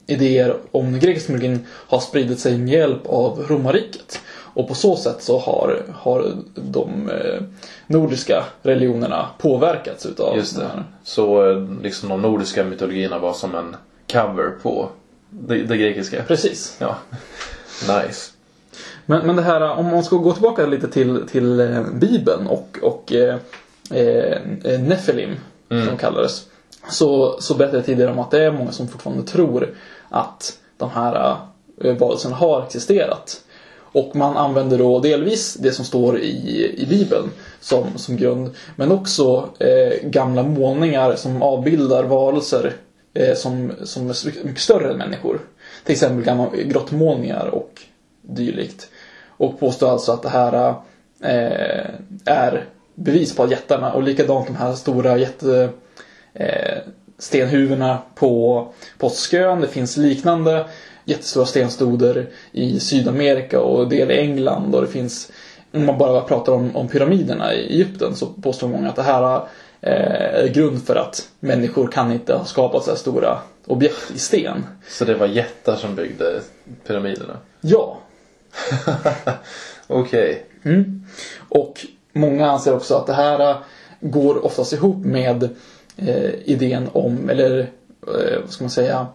[0.07, 4.21] idéer om den grekiska mytologin har spridit sig med hjälp av romarriket.
[4.55, 7.43] Och på så sätt så har, har de eh,
[7.87, 10.65] nordiska religionerna påverkats utav Just det.
[10.65, 10.85] här.
[11.05, 13.77] Så eh, liksom de nordiska mytologierna var som en
[14.13, 14.89] cover på
[15.31, 16.23] det, det grekiska.
[16.23, 16.77] Precis.
[16.79, 16.97] Ja.
[17.81, 18.31] Nice.
[19.07, 22.79] Men, men det här, om man ska gå tillbaka lite till, till eh, Bibeln och,
[22.83, 23.39] och eh,
[23.91, 25.37] eh, Nefilim,
[25.69, 26.47] som de kallades.
[26.91, 29.75] Så, så berättade jag tidigare om att det är många som fortfarande tror
[30.09, 31.37] att de här
[31.85, 33.41] eh, varelserna har existerat.
[33.93, 38.51] Och man använder då delvis det som står i, i Bibeln som, som grund.
[38.77, 42.73] Men också eh, gamla målningar som avbildar varelser
[43.15, 45.41] eh, som, som är mycket större än människor.
[45.85, 47.83] Till exempel gamla grottmålningar och
[48.23, 48.89] dylikt.
[49.27, 50.75] Och påstår alltså att det här
[51.21, 51.91] eh,
[52.25, 55.69] är bevis på att jättarna och likadant de här stora jätte
[56.35, 56.79] eh,
[57.19, 58.67] stenhuvudena på
[58.99, 59.61] Påskön.
[59.61, 60.67] Det finns liknande
[61.05, 65.33] jättestora stenstoder i Sydamerika och del i England och det finns
[65.73, 69.37] om man bara pratar om, om pyramiderna i Egypten så påstår många att det här
[69.81, 74.19] eh, är grund för att människor kan inte ha skapat så här stora objekt i
[74.19, 74.65] sten.
[74.89, 76.41] Så det var jättar som byggde
[76.87, 77.37] pyramiderna?
[77.61, 77.99] Ja.
[79.87, 80.47] Okej.
[80.63, 81.05] Mm.
[81.49, 83.57] Och många anser också att det här
[84.01, 85.49] går oftast ihop med
[85.99, 87.59] eh, idén om, eller
[88.07, 89.07] eh, vad ska man säga,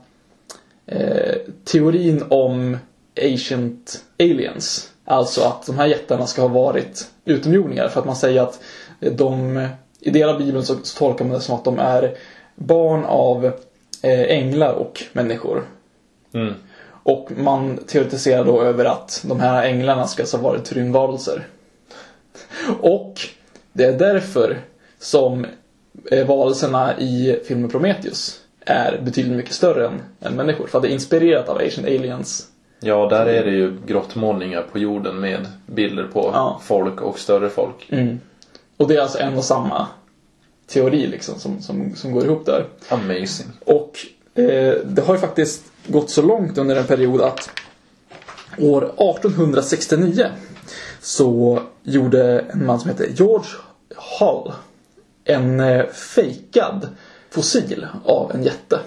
[0.86, 2.78] eh, teorin om
[3.22, 4.90] ancient aliens.
[5.06, 8.60] Alltså att de här jättarna ska ha varit utomjordingar för att man säger att
[9.00, 9.68] de,
[10.00, 12.18] i delar av Bibeln så, så tolkar man det som att de är
[12.56, 13.46] barn av
[14.02, 15.64] eh, änglar och människor.
[16.34, 16.54] Mm.
[17.04, 21.48] Och man teoretiserar då över att de här änglarna ska alltså ha varit rymdvarelser.
[22.82, 23.22] Och
[23.74, 24.62] det är därför
[25.00, 25.46] som
[26.28, 30.68] varelserna i filmen Prometheus är betydligt mycket större än, än människor.
[30.68, 32.48] För att det är inspirerat av Asian Aliens.
[32.80, 36.62] Ja, där är det ju grottmålningar på jorden med bilder på Ja.
[36.64, 37.90] folk och större folk.
[38.78, 39.88] Och det är alltså en och samma
[40.68, 42.66] teori liksom som, som, som går ihop där.
[42.90, 43.48] Amazing.
[43.66, 43.98] Och
[44.36, 47.50] eh, det har ju faktiskt gått så långt under en period att
[48.60, 50.26] år 1869
[51.02, 53.50] så gjorde en man som heter George
[54.20, 54.52] Hull
[55.26, 56.88] en eh, fejkad
[57.30, 58.80] fossil av en jätte.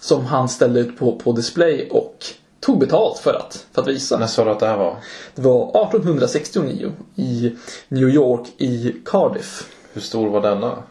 [0.00, 2.26] Som han ställde ut på, på display och
[2.60, 4.18] tog betalt för att, för att visa.
[4.18, 4.96] När sa du att det här var?
[5.34, 7.56] Det var 1869 i
[7.88, 9.68] New York i Cardiff.
[9.92, 10.82] Hur stor var denna?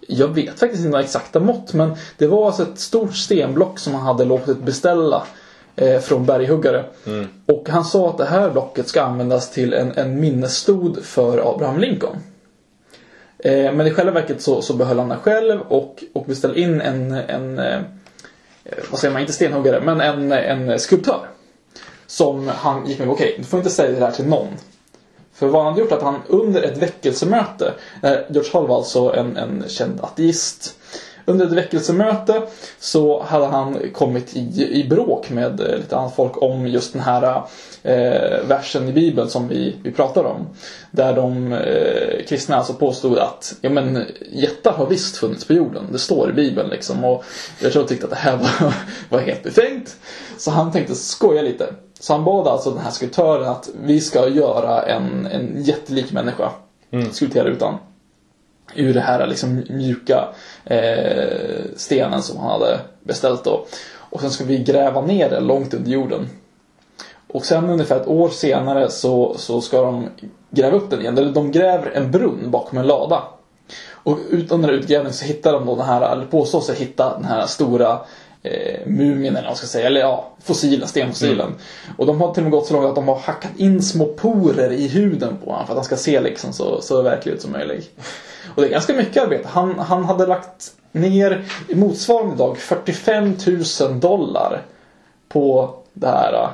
[0.00, 3.94] Jag vet faktiskt inte några exakta mått men det var alltså ett stort stenblock som
[3.94, 5.26] han hade låtit beställa
[5.76, 6.84] eh, från berghuggare.
[7.46, 11.78] Och han sa att det här blocket ska användas till en, en minnesstod för Abraham
[11.78, 12.16] Lincoln.
[13.42, 16.80] Eh, men i själva verket så, så behöll han den själv och, och beställde in
[16.80, 17.74] en, en eh,
[18.64, 21.26] eh, vad säger man, inte stenhuggare, men en, en skulptör.
[22.06, 24.48] Som han gick med på, okej, du får inte säga det här till någon.
[25.32, 27.72] För vad han hade gjort att han under ett väckelsemöte,
[28.02, 30.74] eh, George Hall var alltså en, en känd ateist.
[31.24, 32.42] Under ett väckelsemöte
[32.78, 37.02] så hade han kommit i, i bråk med eh, lite annat folk om just den
[37.02, 37.42] här
[37.82, 40.46] eh, versen i Bibeln som vi, vi pratar om.
[40.90, 45.84] Där de eh, kristna alltså påstod att ja, men, jättar har visst funnits på jorden.
[45.92, 47.04] Det står i Bibeln liksom.
[47.04, 47.24] Och
[47.62, 48.74] jag tror tyckte att det här var,
[49.08, 49.96] var helt befängt.
[50.38, 51.74] Så han tänkte skoja lite.
[52.00, 56.50] Så han bad alltså den här skulptören att vi ska göra en, en jättelik människa.
[57.12, 57.78] Skulptera utan
[58.74, 60.28] ur det här liksom mjuka
[60.64, 63.66] eh, stenen som han hade beställt då.
[63.92, 66.28] Och sen ska vi gräva ner det långt under jorden.
[67.32, 70.08] Och sen ungefär ett år senare så, så ska de
[70.50, 71.18] gräva upp den igen.
[71.18, 73.22] Eller de gräver en brunn bakom en lada.
[73.90, 77.14] Och utan den här utgrävningen så hittar de då den här, eller påstår sig hitta
[77.14, 77.98] den här stora
[78.42, 81.54] eh, mumien eller vad man ska säga, eller ja, fossilen, stenfossilen.
[81.98, 84.04] Och de har till och med gått så långt att de har hackat in små
[84.06, 87.42] porer i huden på honom för att han ska se liksom så, så verklig ut
[87.42, 88.00] som möjligt.
[88.54, 89.48] Och det är ganska mycket arbete.
[89.48, 93.36] Han, han hade lagt ner i motsvarande dag 45
[93.80, 94.62] 000 dollar
[95.28, 96.48] på det här eh,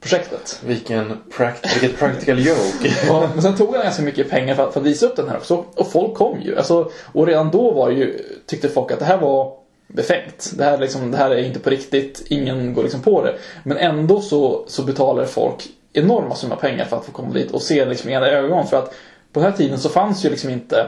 [0.00, 0.60] projektet.
[0.64, 2.94] Vilken pract- vilket practical joke.
[3.08, 5.28] Ja, men sen tog han ganska mycket pengar för att, för att visa upp den
[5.28, 5.64] här också.
[5.74, 6.56] Och folk kom ju.
[6.56, 9.52] Alltså, och redan då var ju, tyckte folk att det här var
[9.88, 10.52] befängt.
[10.56, 12.22] Det här, liksom, det här är inte på riktigt.
[12.28, 13.34] Ingen går liksom på det.
[13.64, 17.62] Men ändå så, så betalar folk enorma summor pengar för att få komma dit och
[17.62, 18.66] se liksom, i era ögon.
[18.66, 18.94] För att
[19.32, 20.86] på den här tiden så fanns ju liksom inte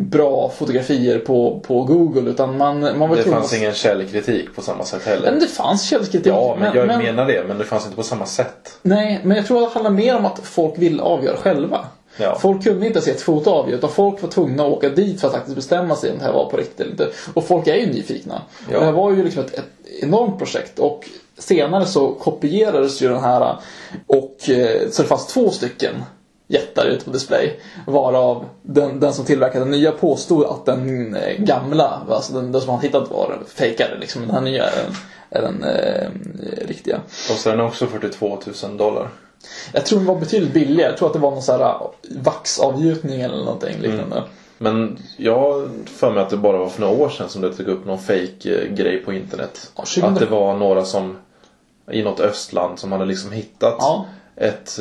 [0.00, 2.30] bra fotografier på, på Google.
[2.30, 5.40] Utan man, man var Det fanns ingen källkritik på samma sätt Men heller.
[5.40, 6.26] det fanns källkritik.
[6.26, 7.44] Ja, men jag menar det.
[7.48, 8.78] Men det fanns inte på samma sätt.
[8.82, 11.84] Nej, men jag tror att det handlar mer om att folk vill avgöra själva.
[12.16, 12.38] Ja.
[12.38, 15.28] Folk kunde inte se ett foto avgöra utan folk var tvungna att åka dit för
[15.28, 17.08] att faktiskt bestämma sig om det här var på riktigt eller inte.
[17.34, 18.42] Och folk är ju nyfikna.
[18.70, 18.74] Ja.
[18.76, 19.64] Och det här var ju liksom ett, ett
[20.02, 21.08] enormt projekt och
[21.38, 23.56] senare så kopierades ju den här
[24.06, 25.94] och eh, så det fanns två stycken
[26.50, 27.60] jättar ute på display.
[27.86, 32.70] Varav den, den som tillverkade den nya påstod att den gamla, alltså den, den som
[32.70, 34.22] han hittat var fejkade liksom.
[34.22, 34.94] Den här nya är den,
[35.30, 37.00] är den eh, riktiga.
[37.28, 39.08] Kostar den också 42 000 dollar.
[39.72, 40.90] Jag tror den var betydligt billigare.
[40.90, 41.80] Jag tror att det var någon sån här äh,
[42.22, 44.22] vaxavgjutning eller någonting liknande.
[44.58, 47.68] Men jag för mig att det bara var för några år sedan som det tog
[47.68, 49.72] upp någon fake eh, grej på internet.
[49.76, 51.16] Ja, 2000 Att det var några som
[51.90, 54.06] i något östland som hade liksom hittat Ja.
[54.40, 54.78] Ett,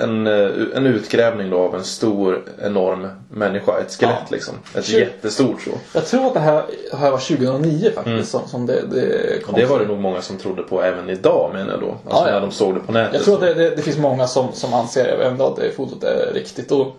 [0.00, 0.26] en,
[0.74, 3.78] en utgrävning då av en stor, enorm människa.
[3.80, 4.26] Ett skelett Ja.
[4.30, 4.54] liksom.
[4.74, 5.70] Ett Tjugo- jättestort så.
[5.94, 6.62] Jag tror att det här,
[6.92, 9.54] här var 2009 faktiskt som, som det, det kom.
[9.54, 11.86] Och det var det nog många som trodde på även idag menar jag då.
[11.90, 12.32] Alltså Ja, ja.
[12.32, 13.14] när de såg det på nätet.
[13.14, 16.04] Jag tror att det, det, det finns många som, som anser även att det fotot
[16.04, 16.72] är riktigt.
[16.72, 16.96] Och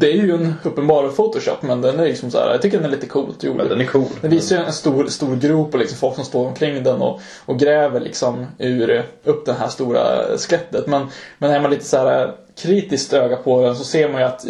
[0.00, 2.86] det är ju en uppenbar Photoshop men den är liksom så här, jag tycker den
[2.86, 3.56] är lite coolt gjord.
[3.56, 4.08] Men den är cool.
[4.20, 7.20] Den visar ju en stor, stor grop och liksom folk som står omkring den och,
[7.46, 10.02] och gräver liksom ur, upp det här stora
[10.38, 10.86] skelettet.
[10.86, 11.06] Men,
[11.38, 14.46] men är man lite så här kritiskt öga på den så ser man ju att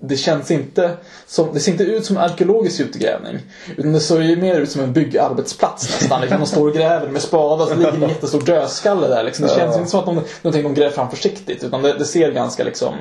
[0.00, 0.90] det känns inte
[1.26, 3.38] som, det ser inte ut som en arkeologisk utgrävning.
[3.76, 6.20] Utan det ser ju mer ut som en byggarbetsplats nästan.
[6.20, 9.22] Liksom, de står och gräver med spadar så ligger en jättestor dödskalle där.
[9.22, 9.46] Liksom.
[9.46, 11.64] Det känns inte som att de, någonting de gräver fram försiktigt.
[11.64, 12.94] Utan det, det ser ganska liksom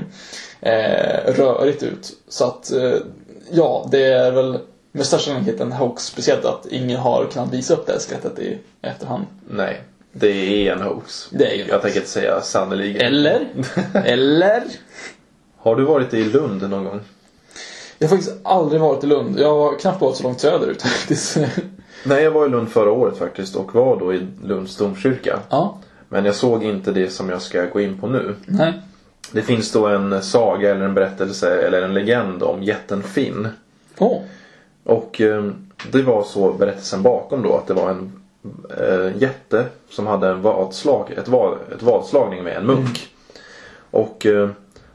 [0.62, 2.12] eh, rörigt ut.
[2.28, 2.94] Så att eh,
[3.52, 4.60] ja, det är väl
[4.92, 6.04] med största sannolikhet en hoax.
[6.06, 9.26] Speciellt att ingen har kunnat visa upp det här skelettet i efterhand.
[9.50, 9.82] Nej.
[10.12, 11.28] Det är en hoax.
[11.32, 13.02] Det är ju en Jag tänker inte säga sannoliken.
[13.02, 13.48] Eller?
[14.06, 14.64] Eller?
[15.58, 17.00] Har du varit i Lund någon gång?
[17.98, 19.40] Jag har faktiskt aldrig varit i Lund.
[19.40, 21.38] Jag har knappt varit så långt söderut faktiskt.
[22.04, 25.40] Nej, jag var i Lund förra året faktiskt och var då i Lunds domkyrka.
[25.50, 25.78] ja,
[26.10, 28.36] Men jag såg inte det som jag ska gå in på nu.
[28.46, 28.74] nej.
[29.32, 33.48] Det finns då en saga eller en berättelse eller en legend om jätten Finn.
[33.98, 34.22] Åh,
[34.84, 35.52] Och eh,
[35.92, 38.12] det var så berättelsen bakom då att det var en
[38.78, 43.08] eh, jätte som hade en vadslag, ett, vad, ett vadslagning med en munk.
[43.92, 44.50] Och eh,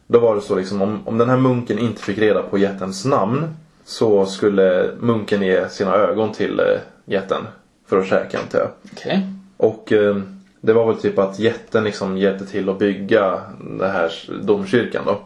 [0.06, 3.04] då var det så liksom om, om den här munken inte fick reda på jättens
[3.04, 6.66] namn så skulle munken ge sina ögon till eh,
[7.04, 7.42] jätten
[7.86, 8.68] för att käka antar jag.
[8.92, 9.26] okej.
[9.56, 10.16] Och eh,
[10.64, 14.12] det var väl typ att jätten liksom hjälpte till att bygga den här
[14.42, 15.18] domkyrkan då.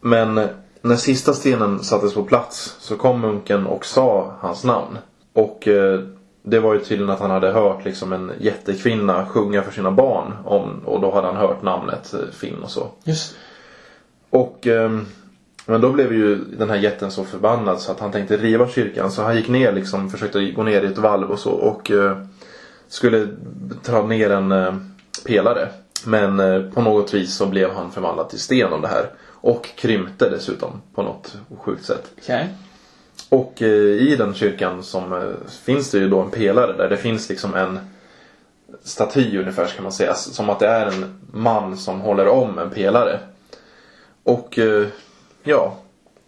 [0.00, 0.48] Men
[0.82, 4.98] när sista stenen sattes på plats så kom munken och sa hans namn.
[5.32, 6.00] Och eh,
[6.42, 10.32] det var ju tydligen att han hade hört liksom en jättekvinna sjunga för sina barn.
[10.44, 12.86] Om, och då hade han hört namnet eh, Finn och så.
[13.04, 13.36] Just
[14.30, 15.06] Och ehm,
[15.66, 19.10] men då blev ju den här jätten så förbannad så att han tänkte riva kyrkan.
[19.10, 21.50] Så han gick ner liksom, försökte gå ner i ett valv och så.
[21.50, 22.16] Och eh,
[22.88, 23.28] skulle
[23.82, 24.74] ta ner en eh,
[25.26, 25.68] pelare.
[26.04, 29.10] Men eh, på något vis så blev han förvandlad till sten av det här.
[29.40, 32.10] Och krympte dessutom på något sjukt sätt.
[32.18, 32.48] Okej.
[33.28, 35.34] Och eh, i den kyrkan som
[35.64, 37.78] finns det ju då en pelare där det finns liksom en
[38.82, 40.14] staty ungefär ska man säga.
[40.14, 43.20] Som att det är en man som håller om en pelare.
[44.22, 44.58] Och
[45.42, 45.76] ja,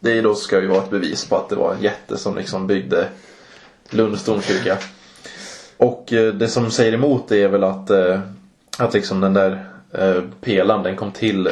[0.00, 2.66] det då ska ju vara ett bevis på att det var en jätte som liksom
[2.66, 3.08] byggde
[3.90, 4.78] Lunds domkyrka.
[5.80, 8.20] Och eh, det som säger emot det är väl att, eh,
[8.78, 11.48] att liksom den där eh, pelaren den kom till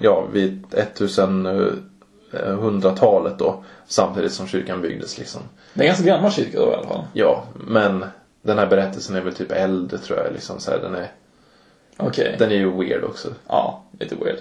[0.00, 3.64] ja, vid 1100-talet då.
[3.86, 5.40] Samtidigt som kyrkan byggdes liksom.
[5.74, 7.04] Det är en ganska gammal kyrka då i alla fall.
[7.12, 8.04] Ja, men
[8.42, 10.32] den här berättelsen är väl typ äldre tror jag.
[10.32, 11.10] Liksom så här, den, är,
[11.96, 12.36] Okej.
[12.38, 13.28] den är ju weird också.
[13.48, 14.38] Ja, lite weird.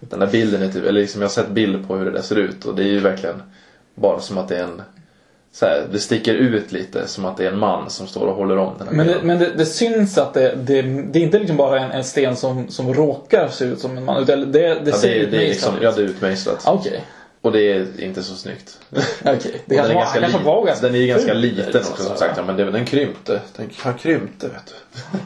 [0.00, 2.22] Den här bilden är typ, eller liksom jag har sett bild på hur det där
[2.22, 3.42] ser ut och det är ju verkligen
[3.94, 4.82] bara som att det är en
[5.54, 8.34] så här, det sticker ut lite som att det är en man som står och
[8.36, 11.22] håller om den här Men, det, men det, det syns att det, det, det är
[11.22, 14.22] inte liksom bara en, en sten som, som råkar se ut som en man.
[14.22, 15.96] Utan det, det, ja, ser det, är- det är liksom, utmejslat ja ut.
[15.96, 16.62] det är utmejslat.
[16.66, 17.04] Ah, Okej.
[17.40, 18.78] Och det är inte så snyggt.
[19.24, 19.62] Okej.
[19.66, 21.92] Det Och kanske den är var, ganska, var ganska den är ju ganska liten liksom,
[21.92, 22.36] också som sagt.
[22.36, 23.40] Ja, men det, den krympte.
[23.56, 25.18] Den han krympte vet du.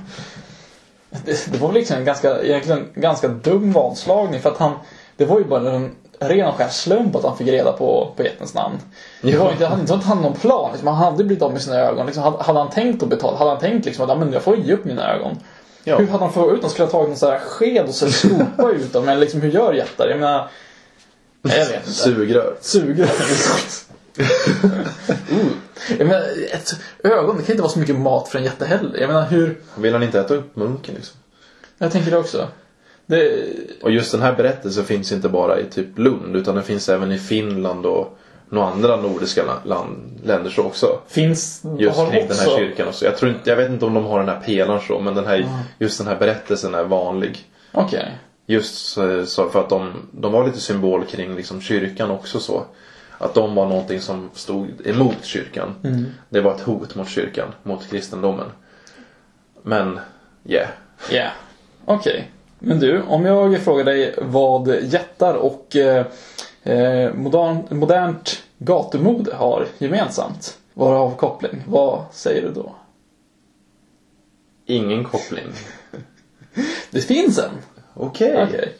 [1.24, 4.72] Det, det var väl liksom en ganska, egentligen ganska dum vadslagning för att han
[5.16, 8.22] Det var ju bara en ren och skär slump att han fick reda på, på
[8.22, 8.78] jättens namn.
[9.22, 10.70] Det var inte, han, inte att han hade någon plan.
[10.72, 12.06] Liksom, han hade blivit av med sina ögon.
[12.06, 14.42] Liksom, hade, hade han tänkt att betala, hade han tänkt liksom att "Ja, men jag
[14.42, 15.36] får ge upp mina ögon.
[15.84, 15.96] Ja.
[15.98, 16.70] Hur hade han fått ut dem?
[16.70, 19.04] Skulle ha tagit en sån här sked och så skopa ut dem?
[19.04, 20.08] Men liksom hur gör jättar?
[20.08, 20.48] Jag menar...
[21.42, 21.90] Jag vet inte.
[21.90, 22.56] Sugrör.
[22.60, 23.04] Sugrör.
[23.04, 23.10] uh.
[25.98, 28.98] Jag menar, ett ögon, det kan inte vara så mycket mat för en jätte heller.
[29.00, 29.60] Jag menar hur...
[29.76, 31.16] Vill han inte äta upp munken liksom?
[31.78, 32.48] Jag tänker det också.
[33.08, 33.46] Det...
[33.82, 37.12] Och just den här berättelsen finns inte bara i typ Lund utan den finns även
[37.12, 40.98] i Finland och några andra nordiska la- land, länder så också.
[41.08, 41.62] Finns...
[41.78, 43.04] Just har kring den också- här kyrkan och så.
[43.04, 45.26] Jag, tror inte, jag vet inte om de har den här pelaren så men den
[45.26, 45.48] här,
[45.78, 47.44] just den här berättelsen är vanlig.
[47.72, 48.18] Okej.
[48.46, 52.64] Just så, för att de, de var lite symbol kring liksom kyrkan också så.
[53.18, 55.74] Att de var någonting som stod emot kyrkan.
[56.28, 58.46] Det var ett hot mot kyrkan, mot kristendomen.
[59.62, 60.00] Men,
[60.46, 60.68] yeah.
[61.10, 61.28] Ja.
[61.84, 62.30] Okej.
[62.58, 66.06] Men du, om jag frågar dig vad jättar och eh,
[66.62, 70.58] eh, modern, modernt gatumode har gemensamt.
[70.74, 71.62] Varav koppling.
[71.68, 72.74] Vad säger du då?
[74.66, 75.46] Ingen koppling.
[76.90, 77.50] Det finns en.
[77.94, 78.46] Okej.
[78.48, 78.72] Okej.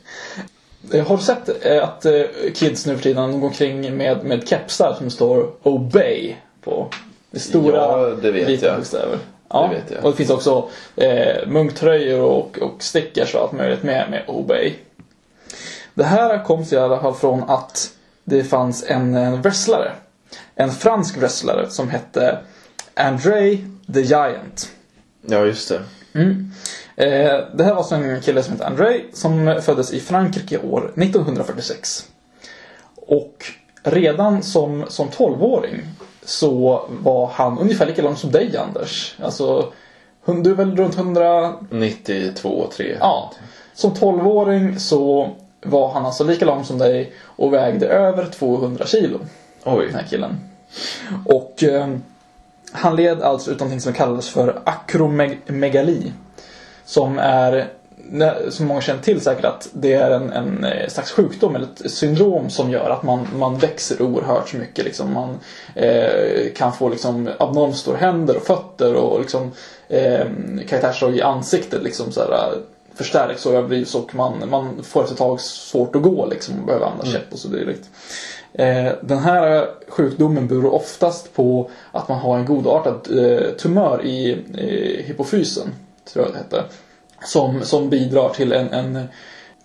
[0.93, 2.07] Eh, Har du sett eh, att
[2.55, 6.89] kids nu för tiden går omkring med, med kepsar som står Obey på?
[7.31, 8.76] Det stora Ja, det vet jag.
[8.76, 9.18] bokstäver.
[9.49, 14.11] Ja, Det och det finns också eh, munktröjor och, och stickers och allt möjligt med,
[14.11, 14.74] med Obey.
[15.94, 17.90] Det här kom sig i alla fall från att
[18.24, 19.92] det fanns en, en wrestlare.
[20.55, 22.38] En fransk wrestlare som hette
[22.94, 23.59] André
[23.94, 24.70] the Giant.
[25.26, 25.80] Ja, just det.
[26.96, 30.92] Eh, det här var alltså en kille som hette André som föddes i Frankrike år
[30.96, 32.07] 1946.
[32.96, 33.44] Och
[33.82, 35.82] redan som, som 12-åring
[36.23, 39.16] så var han ungefär lika lång som dig Anders.
[39.23, 39.73] Alltså,
[40.25, 41.55] du är väl runt 100...
[41.71, 42.97] 92, 3.
[43.01, 43.33] Ja.
[43.75, 45.31] Som 12-åring så
[45.62, 49.19] var han alltså lika lång som dig och vägde över 200 kilo.
[49.64, 49.87] Oj.
[49.87, 50.41] Den här killen.
[51.25, 51.89] Och eh,
[52.73, 56.12] han led alltså ut någonting som kallades för akromegali.
[56.85, 57.69] Som är,
[58.50, 61.90] som många känner till säkert, att det är en, en eh, slags sjukdom eller ett
[61.90, 64.84] syndrom som gör att man, man växer oerhört mycket.
[64.84, 65.12] Liksom.
[65.12, 65.38] Man
[65.74, 69.52] eh, kan få liksom, abnormt stora händer och fötter och liksom,
[69.88, 70.26] eh,
[70.68, 72.59] karaktärsdrag i ansiktet liksom, så här, eh,
[72.94, 76.66] förstärks och överdrivs och man, man får efter ett tag svårt att gå liksom, och
[76.66, 77.84] behöver använda käpp och så direkt.
[78.52, 84.32] Eh, den här sjukdomen beror oftast på att man har en godartad eh, tumör i
[84.32, 85.74] eh, hypofysen,
[86.12, 86.64] tror jag det heter.
[87.25, 89.09] Som, som bidrar till en, en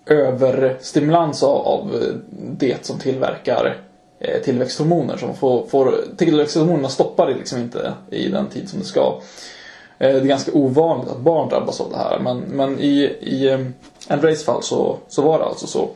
[0.06, 2.12] överstimulans av, av
[2.58, 3.76] det som tillverkar
[4.20, 5.16] eh, tillväxthormoner.
[5.16, 9.20] Som får, får, tillväxthormonerna stoppar det liksom inte i den tid som det ska.
[9.98, 13.48] Eh, Det är ganska ovanligt att barn drabbas av det här men, men i, i
[14.08, 15.88] eh, fall så, så var det alltså så.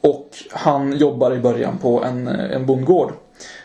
[0.00, 3.12] Och han jobbar i början på en, en bondgård.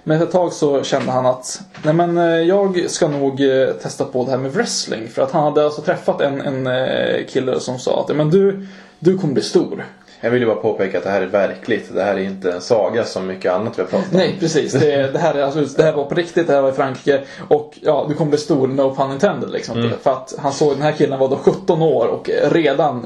[0.03, 3.70] Men efter ett tag så kände han att Nej men eh, jag ska nog eh,
[3.70, 5.07] testa på det här med wrestling.
[5.07, 8.67] För att han hade alltså träffat en, en eh, kille som sa att men du,
[8.99, 9.86] du kommer bli stor.
[10.22, 11.93] Jag vill ju bara påpeka att det här är verkligt.
[11.93, 14.17] Det här är inte en saga som mycket annat vi har pratat om.
[14.17, 16.70] Nej precis, det, det, här är alltså, det här var på riktigt, det här var
[16.70, 17.22] i Frankrike.
[17.47, 19.91] Och ja, du kommer bli stor, no pun intended liksom.
[20.01, 23.05] För att han såg den här killen var då 17 år och redan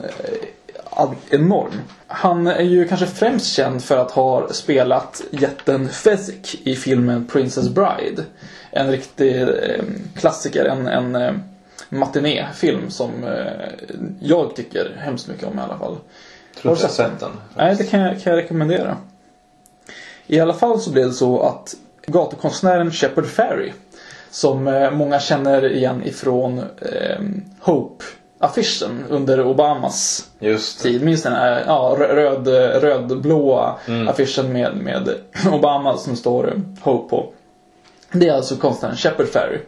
[1.30, 1.82] enorm.
[2.08, 7.70] Han är ju kanske främst känd för att ha spelat jätten Fezzik i filmen Princess
[7.70, 8.24] Bride.
[8.72, 9.48] En riktig eh,
[10.16, 11.34] klassiker, en, en eh,
[11.90, 15.98] matinéfilm som eh, jag tycker hemskt mycket om i alla fall.
[16.62, 17.32] Tror inte jag har sett den.
[17.56, 18.98] Nej, det kan jag, kan jag rekommendera.
[20.28, 21.76] I alla fall så blev det så att
[22.08, 23.72] gatukonstnären Shepard Fairey
[24.32, 27.22] som många känner igen ifrån eh,
[28.44, 30.30] Hope-affischen under Obamas
[30.82, 31.04] tid.
[31.04, 32.48] Minns den här ja, rö- röd,
[32.84, 33.76] rödblåa
[34.10, 35.10] affischen med, med
[35.52, 37.34] Obama som står Hope på.
[38.12, 39.60] Det är alltså konstnären Shepard Fairey.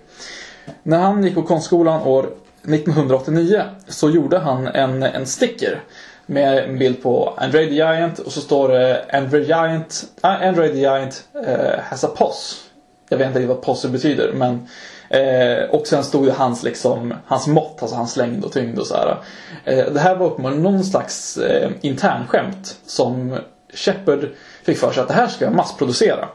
[0.84, 2.30] När han gick på konstskolan år
[2.63, 5.84] 1989 så gjorde han en, en sticker
[6.26, 10.69] med en bild på Andre the Giant och så står det Andre Giant, uh, Andre
[10.69, 12.55] the Giant eh, has a posse.
[13.09, 14.67] Jag vet inte riktigt vad posse betyder men
[15.16, 18.88] eh, och sen stod det hans, liksom, hans mått, alltså hans längd och tyngd och
[18.88, 19.18] så här.
[19.63, 23.38] Eh, det här var uppenbarligen någon slags eh, internskämt som
[23.74, 24.30] Shepard
[24.63, 26.28] fick för sig att det här ska jag massproducera.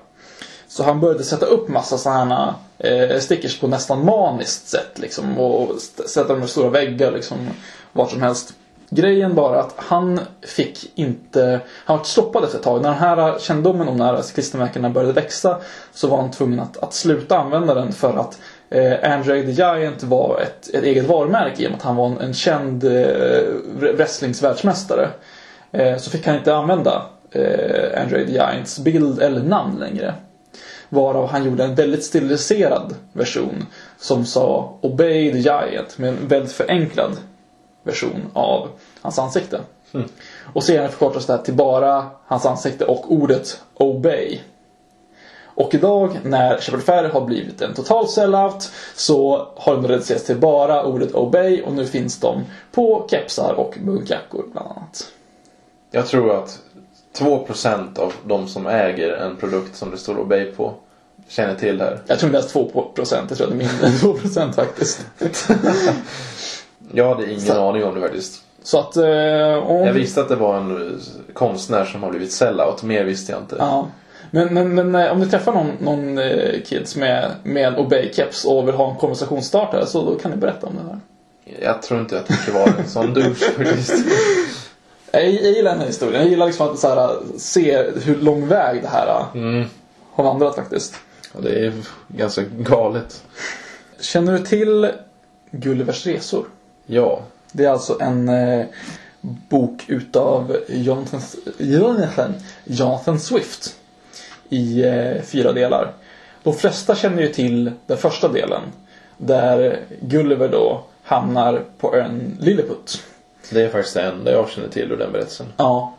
[0.69, 5.39] Så han började sätta upp massa sådana här eh, stickers på nästan maniskt sätt liksom.
[5.39, 7.37] Och sätta dem i stora väggar liksom.
[7.93, 8.55] Vart som helst.
[8.93, 11.61] Grejen bara att han fick inte...
[11.85, 12.83] Han var stoppad efter ett tag.
[12.83, 15.61] När den här kännedomen om när klistermärkena började växa
[15.93, 18.39] så var han tvungen att, att sluta använda den för att
[18.71, 22.07] eh, Andre the Giant var ett, ett eget varumärke i och med att han var
[22.07, 23.43] en, en känd eh,
[23.81, 25.09] wrestlingsvärldsmästare.
[25.73, 30.15] Eh, så fick han inte använda eh, Andre the Giants bild eller namn längre.
[30.89, 33.67] Varav han gjorde en väldigt stiliserad version
[33.99, 37.17] som sa Obey the Giant med en väldigt förenklad
[37.83, 38.69] version av
[39.01, 39.61] hans ansikte.
[40.53, 44.41] Och senare förkortas det här till bara hans ansikte och ordet Obey.
[45.61, 50.37] Och idag när Shepard Fairey har blivit en total sellout så har de reducerats till
[50.37, 55.09] bara ordet Obey och nu finns de på kepsar och munkjackor bland annat.
[55.91, 56.59] Jag tror att
[57.19, 60.73] 2% av de som äger en produkt som det står Obey på
[61.29, 62.01] känner till det här.
[62.07, 65.07] Jag tror inte ens 2%, jag tror att det är mindre än 2% faktiskt.
[66.93, 68.43] Jag hade ingen Så- aning om det faktiskt.
[68.63, 69.87] Så att eh, om...
[69.87, 71.01] Jag visste att det var en
[71.33, 72.83] konstnär som har blivit sellout.
[72.83, 73.57] Mer visste jag inte.
[73.59, 73.87] Ja.
[74.31, 78.69] Men, men, men eh, om du träffar någon, någon eh, kids med, med Obey-keps och
[78.69, 81.01] vill ha en konversationsstartare så då kan ni berätta om det här.
[81.63, 83.95] Jag tror inte jag tänker vara en sån douche faktiskt.
[85.13, 86.21] Jag, jag gillar den här historien.
[86.23, 89.65] Jag gillar liksom att så här, se hur lång väg det här Mm.
[90.13, 90.95] har vandrat faktiskt.
[91.35, 91.73] Ja, det är
[92.09, 93.23] ganska galet.
[94.01, 94.91] Känner du till
[95.51, 96.45] Gullivers resor?
[96.87, 97.21] Ja.
[97.53, 98.67] Det är alltså en eh,
[99.49, 101.21] bok utav Jonathan,
[101.59, 103.77] Jonathan, Jonathan Swift
[104.51, 105.93] i eh, fyra delar.
[106.43, 108.63] De flesta känner ju till den första delen.
[109.17, 113.03] Där Gulliver då hamnar på ön Lilliput.
[113.51, 115.47] Det är faktiskt det enda jag känner till ur den berättelsen.
[115.57, 115.95] Ja.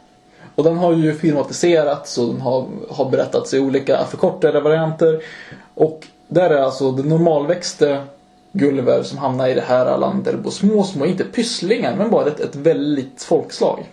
[0.55, 5.23] Och den har ju filmatiserats och den har, har berättats i olika förkortade varianter.
[5.73, 8.01] Och där är alltså den normalväxte
[8.51, 12.39] Gulliver som hamnar i det här landet bor små, små, inte pysslingar, men bara ett,
[12.39, 13.83] ett väldigt folkslag.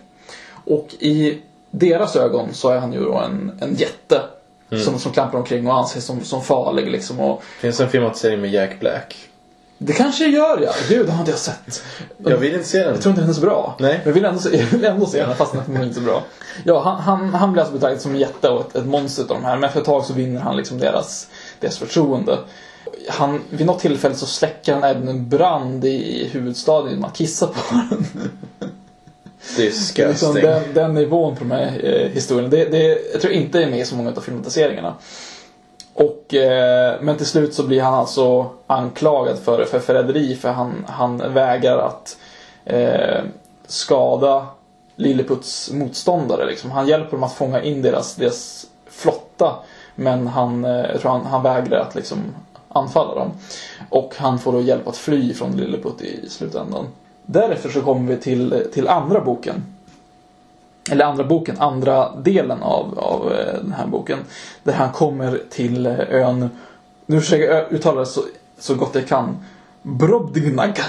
[0.65, 1.41] Och i
[1.71, 4.21] deras ögon så är han ju då en, en jätte.
[4.69, 7.19] Som, som klampar omkring och anses som, som farlig liksom.
[7.19, 9.29] Och Finns en filmatisering med Jack Black?
[9.81, 10.71] det kanske gör ja.
[10.89, 11.83] Gud, har inte jag sett.
[12.17, 12.93] Jag vill inte se den.
[12.93, 13.75] Jag tror inte den är så bra.
[13.79, 13.93] Nej.
[13.93, 16.01] Men jag vill ändå se, jag vill ändå se den fast den är inte så
[16.01, 16.23] bra.
[16.63, 19.27] Ja, han, han, han blir alltså betraktad som en jätte och ett, ett monster av
[19.27, 19.55] de här.
[19.55, 21.27] Men efter ett tag så vinner han liksom deras,
[21.59, 22.39] deras förtroende.
[23.09, 27.47] Han, vid något tillfälle så släcker han även en brand i huvudstaden genom att kissa
[27.47, 28.05] på den.
[29.57, 30.07] Disgusting.
[30.07, 32.49] liksom den, den nivån på de här eh, historierna.
[32.49, 34.95] Det, det, jag tror inte det är med i så många av filmatiseringarna.
[35.93, 40.85] Och, eh, men till slut så blir han alltså anklagad för, för förräderi för han,
[40.87, 42.17] han vägrar att
[42.65, 43.23] eh,
[43.67, 44.47] skada
[44.95, 46.45] Lilleputs motståndare.
[46.45, 46.71] Liksom.
[46.71, 49.55] Han hjälper dem att fånga in deras, deras flotta
[49.95, 52.19] men han, eh, jag tror han, han vägrar att liksom,
[52.69, 53.31] anfalla dem.
[53.89, 56.87] Och han får då hjälp att fly från Lilleput i slutändan.
[57.31, 59.63] Därefter så kommer vi till, till andra boken.
[60.91, 64.17] Eller andra boken, andra delen av, av eh, den här boken.
[64.63, 66.49] Där han kommer till eh, ön,
[67.05, 68.21] nu försöker jag uttala det så,
[68.59, 69.37] så gott jag kan.
[69.81, 70.79] Brobdingnag.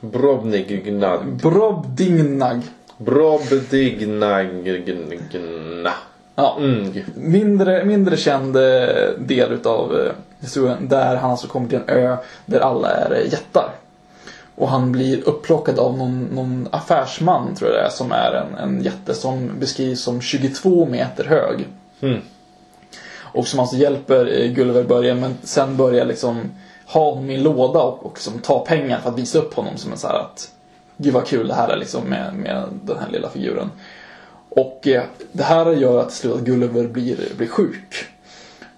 [0.00, 1.26] Brobnignag.
[1.42, 2.60] Brobdingnag.
[2.96, 5.92] Brobdignagna.
[6.34, 6.92] Ja, Mm.
[7.14, 8.62] mindre, mindre känd eh,
[9.18, 10.08] del utav
[10.40, 12.16] historien där han alltså kommer till en ö
[12.46, 13.70] där alla är jättar.
[14.58, 18.54] Och han blir upplockad av någon, någon affärsman tror jag det är som är en,
[18.54, 21.66] en jätte som beskrivs som 22 meter hög.
[22.00, 22.20] Mm.
[23.16, 26.50] Och som alltså hjälper eh, Gulliver i början men sen börjar liksom
[26.86, 29.76] ha honom i en låda och, och liksom ta pengar för att visa upp honom
[29.76, 30.50] som en så här att
[30.96, 33.70] Gud vad kul det här är liksom med, med den här lilla figuren.
[34.48, 35.02] Och eh,
[35.32, 38.06] det här gör att till slut att Gulliver blir, blir sjuk.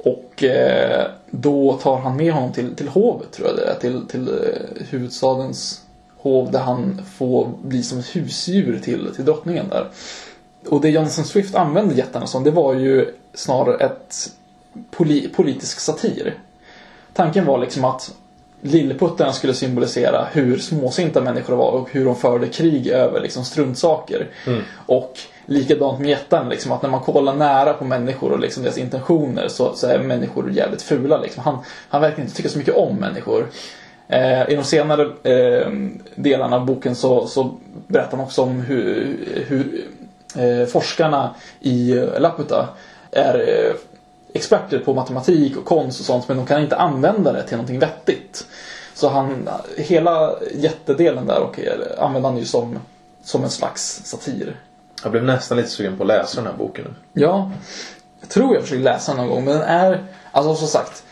[0.04, 4.06] Och eh, då tar han med honom till, till hovet tror jag det är, till,
[4.06, 5.82] till eh, huvudstadens
[6.16, 9.88] hov där han får bli som ett husdjur till, till drottningen där.
[10.68, 14.30] Och det Jonathan Swift använde jättarna som, det var ju snarare ett
[14.90, 16.38] poli, politisk satir.
[17.12, 18.14] Tanken var liksom att
[18.62, 24.28] Lilleputtarna skulle symbolisera hur småsinta människor var och hur de förde krig över liksom struntsaker.
[24.86, 28.78] Och likadant med jättarna, liksom, att när man kollar nära på människor och liksom deras
[28.78, 31.18] intentioner så, så är människor jävligt fula.
[31.18, 31.42] Liksom.
[31.42, 31.58] Han,
[31.88, 33.46] han verkar inte tycka så mycket om människor.
[34.08, 35.72] Eh, I de senare eh,
[36.14, 37.54] delarna av boken så, så
[37.86, 39.16] berättar han också om hur,
[39.48, 39.84] hur
[40.36, 42.68] eh, forskarna i Laputa
[43.12, 43.74] är eh,
[44.34, 47.78] experter på matematik och konst och sånt men de kan inte använda det till någonting
[47.78, 48.46] vettigt.
[48.94, 51.60] Så han, hela jättedelen där och
[51.98, 52.78] använder han ju som,
[53.22, 54.56] som en slags satir.
[55.02, 57.22] Jag blev nästan lite sugen på att läsa den här boken nu.
[57.22, 57.50] Ja,
[58.20, 61.04] jag tror jag försökte läsa den någon gång men den är, alltså som sagt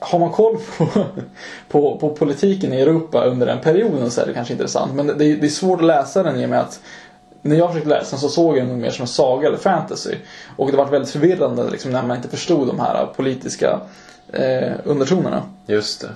[0.00, 0.86] har man koll på,
[1.68, 4.94] på, på politiken i Europa under den perioden så är det kanske intressant.
[4.94, 6.80] Men det, det är svårt att läsa den i och med att
[7.46, 10.14] när jag försökte läsa den så såg jag den mer som en saga eller fantasy.
[10.56, 13.80] Och det var väldigt förvirrande liksom, när man inte förstod de här politiska
[14.32, 15.42] eh, undertonerna.
[15.66, 16.08] Just det.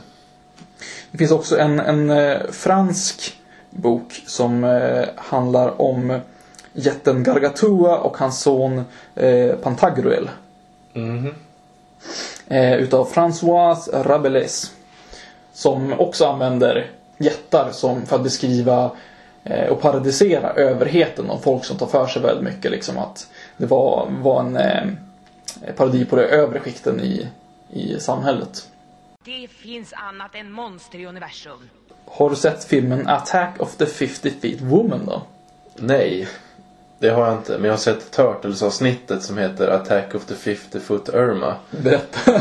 [1.11, 3.39] Det finns också en, en eh, fransk
[3.71, 6.21] bok som eh, handlar om
[6.73, 10.31] jätten Gargatua och hans son eh, Pantagruel.
[10.93, 11.35] Mhm.
[12.47, 14.73] Eh, utav François Rabelais.
[15.53, 18.91] Som också använder jättar som för att beskriva
[19.71, 22.71] och paradisera överheten och folk som tar för sig väldigt mycket.
[22.71, 24.87] Liksom att det var, var en eh,
[25.77, 27.29] parodi på de övre skikten i,
[27.71, 28.69] i samhället.
[29.25, 31.69] Det finns annat än monster i universum.
[32.07, 35.23] Har du sett filmen Attack of the 50 Feet Woman då?
[35.77, 36.29] Nej.
[37.01, 37.53] Det har jag inte.
[37.53, 41.55] Men jag har sett Turtles-avsnittet som heter Attack of the 50 Foot Irma.
[41.71, 42.33] Berätta.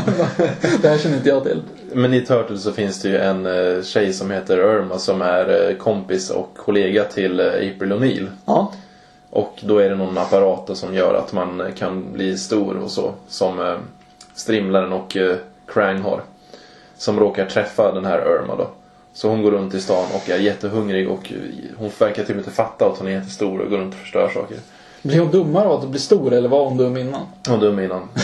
[0.82, 1.62] det här känner inte jag till.
[1.92, 5.70] Men i Turtles så finns det ju en eh, tjej som heter Irma som är
[5.70, 8.26] eh, kompis och kollega till eh, April O'Neil.
[8.44, 8.72] Ja.
[9.30, 13.14] Och då är det någon apparat som gör att man kan bli stor och så.
[13.28, 13.78] Som
[14.34, 15.16] Strimlaren och
[15.66, 16.22] Krang har.
[16.96, 18.70] Som råkar träffa den här Irma då.
[19.12, 21.32] Så hon går runt i stan och är jättehungrig och
[21.76, 24.56] hon verkar typ inte fatta att hon är jättestor och går runt och förstör saker.
[25.02, 27.26] Blir hon dummare av att bli stor eller var hon dum innan?
[27.46, 28.08] Hon var dum innan.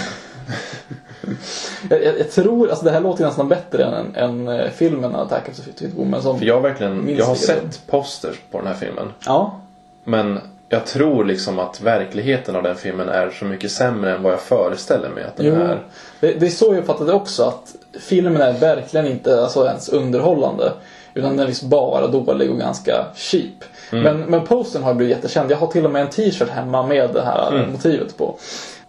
[1.90, 5.48] Jag, jag, jag tror, alltså det här låter nästan bättre än, än eh, filmen Attack
[5.48, 6.38] of the 50 Feet Woman som...
[6.38, 9.12] För jag verkligen, jag har sett posters på den här filmen.
[9.26, 9.60] Ja.
[10.04, 14.32] Men jag tror liksom att verkligheten av den filmen är så mycket sämre än vad
[14.32, 15.82] jag föreställer mig att den Jo, är.
[16.20, 17.42] Det, det är så jag uppfattade det också.
[17.44, 20.72] Att filmen är verkligen inte alltså, ens underhållande.
[21.14, 23.64] Utan den är liksom bara dålig och ganska cheap.
[23.90, 25.50] Men, men postern har blivit jättekänd.
[25.50, 28.38] Jag har till och med en t-shirt hemma med det här motivet på.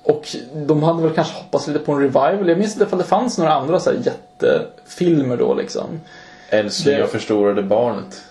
[0.03, 2.49] Och de hade väl kanske hoppats lite på en revival.
[2.49, 6.01] Jag minns inte ifall det fanns några andra så här jättefilmer då liksom.
[6.49, 8.23] Älskling och förstorade barnet.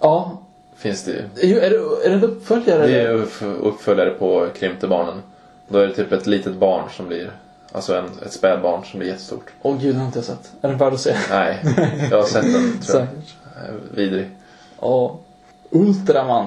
[0.00, 0.38] Ja.
[0.76, 1.56] Finns det ju.
[1.58, 1.76] Är det,
[2.06, 2.86] är det en uppföljare?
[2.86, 5.22] Det är upp- uppföljare på Krympte barnen.
[5.68, 7.30] Då är det typ ett litet barn som blir,
[7.72, 9.50] alltså en, ett spädbarn som blir jättestort.
[9.62, 10.52] Åh gud, den har inte jag sett.
[10.62, 11.16] Är den värd att se?
[11.30, 11.58] Nej,
[12.10, 13.08] jag har sett den tror jag.
[13.08, 13.34] Säkert.
[13.56, 14.30] Eh, Vidrig.
[14.80, 15.18] Ja.
[15.70, 16.46] Ultraman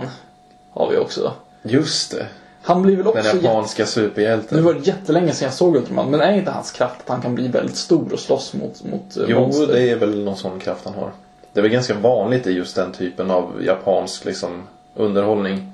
[0.71, 1.33] har vi också.
[1.63, 2.25] Just det.
[2.61, 3.23] Han blir väl också...
[3.23, 4.63] Den japanska Nu superhjälten.
[4.63, 7.35] var det jättelänge sedan jag såg Ultraman, men är inte hans kraft att han kan
[7.35, 9.67] bli väldigt stor och slåss mot, mot eh, Jo, monster?
[9.67, 11.11] det är väl någon sån kraft han har.
[11.53, 14.63] Det är väl ganska vanligt i just den typen av japansk liksom,
[14.95, 15.71] underhållning.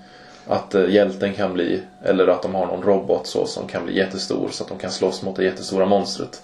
[0.48, 3.98] Att eh, hjälten kan bli, eller att de har någon robot så som kan bli
[3.98, 6.42] jättestor så att de kan slåss mot det jättestora monstret.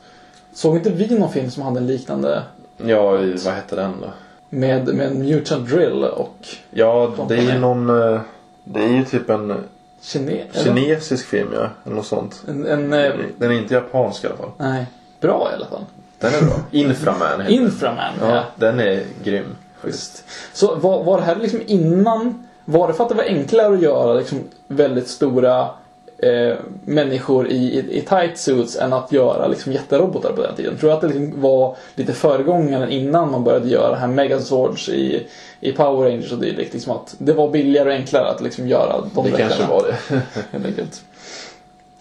[0.54, 2.44] Såg inte vi någon film som hade en liknande
[2.78, 4.08] Ja, i- vad hette den då?
[4.50, 6.36] med, med Mutant Drill och
[6.72, 7.90] Ja, det är ju någon...
[8.14, 8.22] eh,
[8.64, 9.64] Det är ju typ en
[10.02, 10.44] kine...
[10.54, 12.44] kinesisk film ja, eller något sånt.
[12.48, 14.50] En, en, eh, Den är inte japansk i alla fall.
[14.58, 14.86] nej,
[15.22, 15.86] bra i alla fall.
[16.20, 16.56] Den är bra.
[16.72, 17.54] Inframan heter.
[17.54, 18.36] Inframan, ja.
[18.36, 19.56] Ja, den är grym.
[19.82, 20.24] Schysst.
[20.54, 23.82] Så var, var det här liksom innan, var det för att det var enklare att
[23.82, 25.70] göra liksom väldigt stora
[26.18, 26.56] eh,
[26.86, 30.78] människor i, i, i tight suits än att göra liksom jätterobotar på den tiden?
[30.78, 35.28] Tror du att det liksom var lite föregångaren innan man började göra här Megazords i,
[35.60, 36.74] i Power Rangers och dylikt?
[36.74, 40.22] Liksom att det var billigare och enklare att liksom göra de Det kanske var det.
[40.52, 41.04] helt enkelt.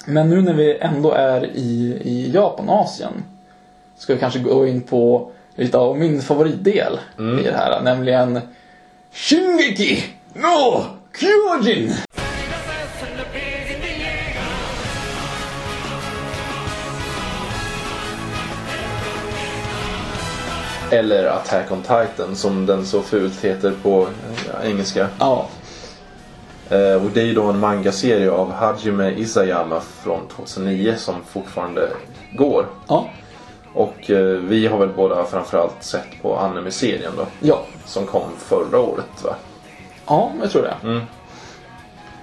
[0.07, 3.12] Men nu när vi ändå är i, i Japan och Asien
[3.99, 8.41] ska vi kanske gå in på lite av min favoritdel i det här, nämligen
[9.12, 10.05] Shingeki
[10.37, 10.84] no
[11.18, 11.93] Kyojin!
[20.91, 24.07] Eller Attack on Titan som den så fult heter på
[24.53, 25.09] ja, engelska.
[25.18, 25.49] Ja,
[26.70, 31.89] Eh, och det är ju då en mangaserie av Hajime Isayama från 2009 som fortfarande
[32.32, 32.66] går.
[32.89, 33.09] ja,
[33.74, 37.26] Och eh, vi har väl båda framförallt sett på anime-serien då.
[37.41, 39.34] ja, Som kom förra året va?
[40.07, 40.75] Ja, jag tror det.
[40.83, 41.01] Mm.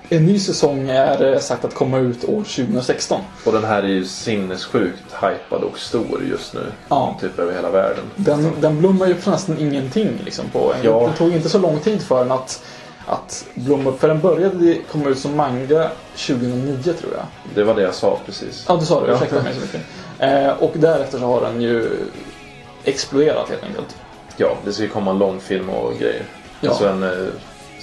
[0.10, 3.22] En ny säsong är eh, sagt att komma ut år 2016.
[3.46, 6.62] Och den här är ju sinnessjukt hypad och stor just nu.
[6.90, 7.18] Ja.
[7.22, 8.04] Typ över hela världen.
[8.16, 11.08] Den, den blommar ju på nästan ingenting liksom på Ja.
[11.12, 12.64] Det tog inte så lång tid för den att,
[13.06, 14.00] att blomma upp.
[14.00, 17.26] För den började komma ut som manga 2009 tror jag.
[17.56, 18.66] Det var det jag sa precis.
[18.68, 19.08] Ja, du sa det.
[19.08, 19.16] Ja.
[19.16, 19.82] Ursäkta mig så mycket.
[20.20, 21.90] Eh, och därefter så har den ju
[22.84, 23.96] exploderat helt enkelt.
[24.38, 26.24] Ja, det ska ju komma en långfilm och grejer.
[26.62, 26.70] Ja.
[26.70, 27.10] Alltså en eh,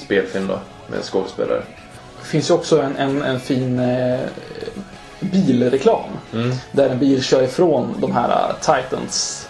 [0.01, 0.59] spelfilm då.
[0.87, 1.63] Med skådespelare.
[2.21, 4.21] Det finns ju också en, en, en fin eh,
[5.21, 6.11] bilreklam.
[6.33, 6.53] Mm.
[6.73, 9.49] Där en bil kör ifrån de här eh, Titans.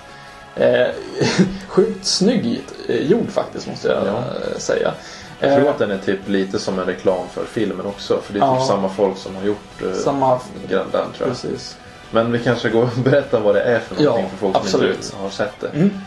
[0.56, 0.86] Eh,
[1.68, 4.16] sjukt snygg eh, gjord faktiskt måste jag Ja.
[4.18, 4.92] eh, säga.
[5.40, 8.20] Jag tror Eh, att den är typ lite som en reklam för filmen också.
[8.22, 8.58] För det är Ja.
[8.58, 10.40] typ samma folk som har gjort eh, Samma...
[10.68, 11.28] den tror jag.
[11.28, 11.76] Precis.
[12.10, 14.62] Men vi kanske går och berättar vad det är för någonting Ja, för folk som
[14.64, 14.96] absolut.
[14.96, 15.68] inte har sett det.
[15.68, 16.00] Mm.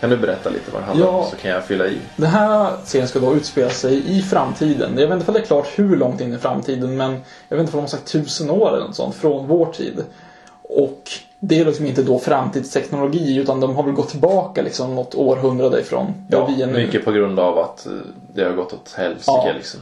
[0.00, 1.26] Kan du berätta lite vad det handlar om Ja.
[1.30, 1.98] så kan jag fylla i.
[2.16, 4.98] Den här serien ska då utspela sig i framtiden.
[4.98, 7.10] Jag vet inte om det är klart hur långt in i framtiden men
[7.48, 10.04] jag vet inte om de har sagt tusen år eller något sånt från vår tid.
[10.62, 11.02] Och
[11.40, 15.80] det är liksom inte då framtidsteknologi utan de har väl gått tillbaka liksom något århundrade
[15.80, 16.72] ifrån Ja, vi är nu.
[16.72, 17.92] mycket på grund av att eh,
[18.34, 19.52] det har gått åt helsike Ja.
[19.56, 19.80] liksom.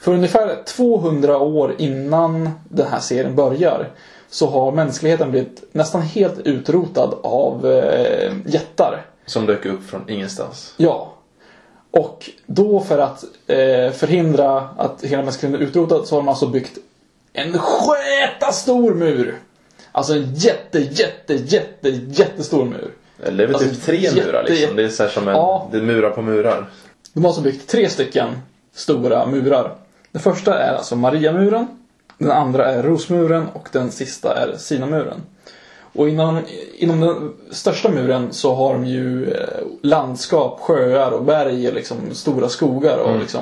[0.00, 3.88] För ungefär 200 år innan den här serien börjar
[4.30, 9.04] så har mänskligheten blivit nästan helt utrotad av eh, jättar.
[9.26, 10.74] Som dök upp från ingenstans.
[10.76, 11.14] Ja.
[11.90, 16.46] Och då för att eh, förhindra att hela mänskligheten är utrotad så har de alltså
[16.46, 16.78] byggt
[17.32, 19.38] en sketa stor mur.
[19.92, 22.90] Alltså en jätte, jätte, jätte, jättestor mur.
[23.22, 24.76] Eller det är väl Alltså, typ tre jätte- murar liksom.
[24.76, 25.68] Det är så här som en, Ja.
[25.72, 26.66] det är murar på murar.
[27.12, 28.28] De har alltså byggt tre stycken
[28.74, 29.74] stora murar.
[30.12, 31.66] Den första är alltså Mariamuren.
[32.18, 35.22] Den andra är Rosmuren och den sista är Sinamuren.
[35.94, 36.40] Och inom,
[36.74, 39.38] inom den största muren så har de ju eh,
[39.82, 43.40] landskap, sjöar och berg och liksom stora skogar och liksom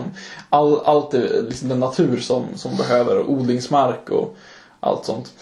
[0.51, 4.37] all, allt är liksom den natur som, som behöver och odlingsmark och
[4.81, 5.33] allt sånt.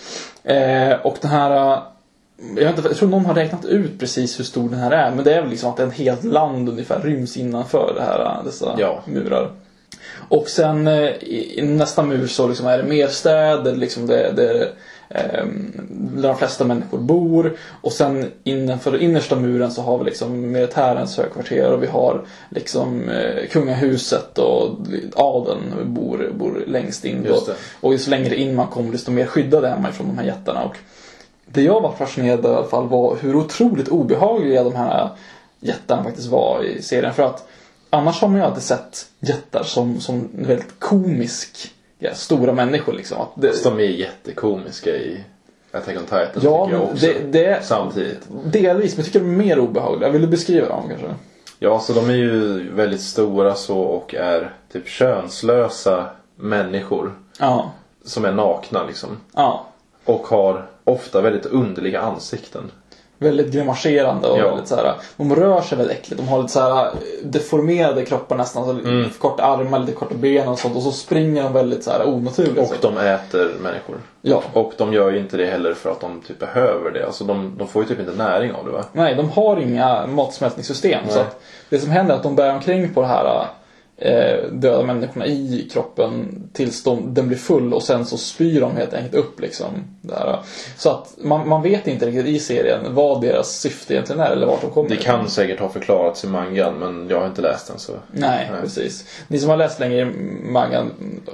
[0.44, 1.82] Eh, och den här eh,
[2.56, 5.10] jag, vet inte, jag tror någon har räknat ut precis hur stor den här är
[5.14, 8.74] men det är väl liksom att en helt land ungefär ryms innanför det här, dessa
[8.78, 9.02] Ja.
[9.04, 9.50] murar.
[10.28, 14.32] Och sen eh, i, i nästa mur så liksom är det mer städer, liksom det,
[14.36, 14.68] det, ehm,
[16.20, 17.56] där de flesta människor bor.
[17.80, 23.08] Och sen innanför innersta muren så har vi liksom militärens högkvarter och vi har liksom
[23.08, 24.78] eh, kungahuset och
[25.14, 27.26] adeln bor, bor längst in.
[27.80, 30.64] Och ju längre in man kommer desto mer skyddade är man ifrån de här jättarna.
[30.64, 30.76] Och
[31.46, 35.10] det jag var fascinerad av i alla fall var hur otroligt obehagliga de här
[35.60, 37.14] jättarna faktiskt var i serien.
[37.14, 37.48] För att
[37.90, 43.20] annars har man ju alltid sett jättar som, som väldigt komisk, ja, stora människor liksom.
[43.20, 45.24] Att det, Fast de är jättekomiska i
[45.72, 47.06] Attack on Titan Ja, tycker jag också.
[47.06, 48.20] det- det- Samtidigt.
[48.44, 50.10] delvis, men jag tycker de är mer obehagliga.
[50.10, 51.14] Vill du beskriva dem kanske?
[51.58, 57.12] Ja, så de är ju väldigt stora så och är typ könslösa människor.
[57.38, 57.70] Ja.
[58.04, 59.08] Som är nakna liksom.
[59.34, 59.66] Ja.
[60.04, 62.70] Och har ofta väldigt underliga ansikten.
[63.20, 64.48] Väldigt grimaserande och Ja.
[64.48, 64.92] väldigt så här.
[65.16, 66.22] De rör sig väldigt äckligt.
[66.22, 66.90] De har lite så här eh,
[67.22, 68.64] deformerade kroppar nästan.
[68.64, 69.10] Så Mm.
[69.18, 70.76] Korta armar, lite korta ben och sånt.
[70.76, 72.58] Och så springer de väldigt så här onaturligt.
[72.70, 73.96] Och de äter människor.
[74.22, 74.42] Ja.
[74.52, 77.06] Och de gör ju inte det heller för att de typ behöver det.
[77.06, 78.84] Alltså de, de får ju typ inte näring av det va?
[78.92, 81.00] Nej, de har inga matsmältningssystem.
[81.08, 81.22] Så Nej.
[81.24, 83.46] att det som händer är att de bär omkring på det här
[84.00, 88.76] eh, döda människorna i kroppen tills de, den blir full och sen så spyr de
[88.76, 89.66] helt enkelt upp liksom.
[90.00, 90.38] Där.
[90.76, 94.46] Så att man, man vet inte riktigt i serien vad deras syfte egentligen är eller
[94.46, 95.04] vart de kommer Det ifrån.
[95.18, 97.92] kan säkert ha förklarats i mangan men jag har inte läst den så.
[98.12, 98.60] Nej, Nej.
[98.62, 99.04] precis.
[99.28, 100.04] Ni som har läst längre i
[100.52, 100.90] mangan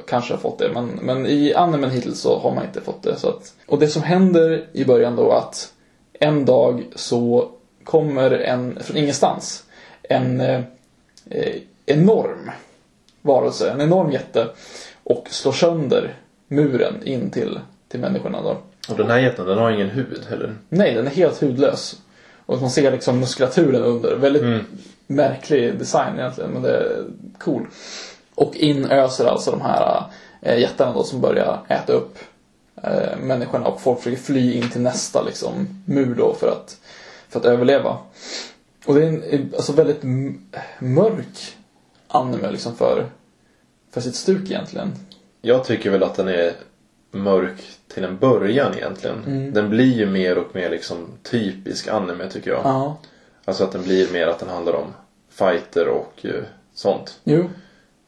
[0.09, 3.17] kanske har fått det, men, men i animen hittills så har man inte fått det.
[3.17, 5.73] Så att, och det som händer i början då att
[6.21, 7.49] en dag så
[7.85, 9.65] kommer en, från ingenstans,
[10.03, 10.61] en eh,
[11.87, 12.51] enorm
[13.23, 14.49] varelse, en enorm jätte
[15.05, 16.15] och slår sönder
[16.49, 18.57] muren in till, till människorna då.
[18.89, 20.55] Och den här jätten den har ingen hud heller.
[20.69, 22.01] Nej, den är helt hudlös.
[22.47, 24.17] Och man ser liksom muskulaturen under.
[24.17, 24.65] Väldigt
[25.07, 27.05] märklig design egentligen, men det är
[27.39, 27.67] cool.
[28.35, 30.03] Och in öser alltså de här
[30.41, 32.19] äh, jättarna då som börjar äta upp
[32.83, 36.77] äh, människorna och folk försöker fly in till nästa liksom, mur då för att,
[37.29, 37.99] för att överleva.
[38.87, 40.03] Och det är en alltså, väldigt
[40.79, 41.57] mörk
[42.15, 43.07] anime liksom för,
[43.91, 44.93] för sitt stuk egentligen.
[45.43, 46.53] Jag tycker väl att den är
[47.11, 49.51] mörk till en början egentligen.
[49.55, 52.61] Den blir ju mer och mer liksom typisk anime tycker jag.
[52.65, 52.97] Ja.
[53.45, 54.95] Alltså att den blir mer att den handlar om
[55.31, 56.43] fighter och eh,
[56.75, 57.21] sånt.
[57.25, 57.45] Jo.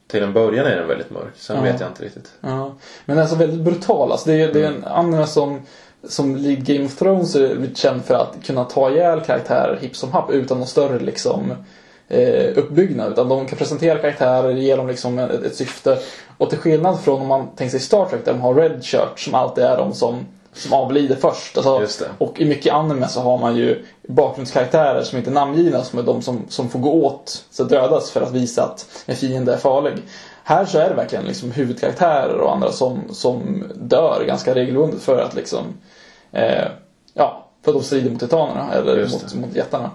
[0.07, 1.33] Till en början är den väldigt mörk.
[1.37, 1.63] Sen Ja.
[1.63, 2.33] vet jag inte riktigt.
[2.41, 2.75] Ja.
[3.05, 4.13] Men alltså väldigt brutal.
[4.13, 4.83] Alltså det, är, det är Mm.
[4.85, 5.61] en anime som,
[6.05, 10.13] som likt Game of Thrones är känd för att kunna ta ihjäl karaktärer hipp som
[10.13, 11.53] happ utan någon större liksom,
[12.09, 13.13] eh, uppbyggnad.
[13.13, 15.99] Utan de kan presentera karaktärer, ge dem liksom ett, ett syfte.
[16.39, 19.19] Och till skillnad från om man tänker sig Star Trek där de har Red Shirt
[19.19, 21.57] som alltid är de som, som avlider först.
[21.57, 22.05] Alltså.
[22.19, 26.03] Och i mycket anime så har man ju bakgrundskaraktärer som inte är namngivna som är
[26.03, 29.59] de som, som får gå åt, så dödas för att visa att en fiende är
[29.59, 29.93] farlig.
[30.45, 35.19] Här så är det verkligen liksom huvudkaraktärer och andra som, som dör ganska regelbundet för
[35.19, 35.65] att liksom
[36.33, 36.69] eh,
[37.19, 39.91] Ja, för att de strider mot titanerna eller mot, mot jättarna.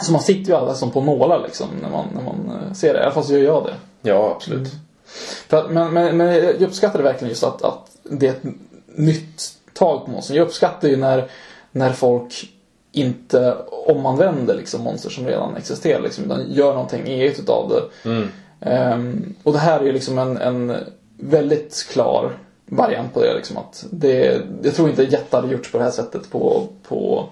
[0.00, 2.94] Så man sitter ju alla som på nålar liksom när man, när man eh, ser
[2.94, 3.00] det.
[3.00, 3.74] I alla fall så gör jag det.
[4.10, 4.58] Ja, absolut.
[4.58, 5.64] Mm.
[5.64, 8.44] Att, men, men, men jag uppskattar verkligen just att, att det är ett
[8.86, 10.34] nytt tag på monster.
[10.34, 11.30] Jag uppskattar ju när,
[11.72, 12.52] när folk
[12.92, 18.08] inte omanvänder liksom monster som redan existerar liksom, utan gör någonting eget utav det.
[18.10, 18.28] Mm.
[18.60, 20.76] Ehm, och det här är ju liksom en, en
[21.16, 22.32] väldigt klar
[22.66, 23.34] variant på det.
[23.34, 27.28] Liksom, att det jag tror inte jättar gjorts på det här sättet på, på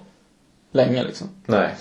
[0.72, 1.04] länge.
[1.04, 1.28] Liksom.
[1.46, 1.74] Nej.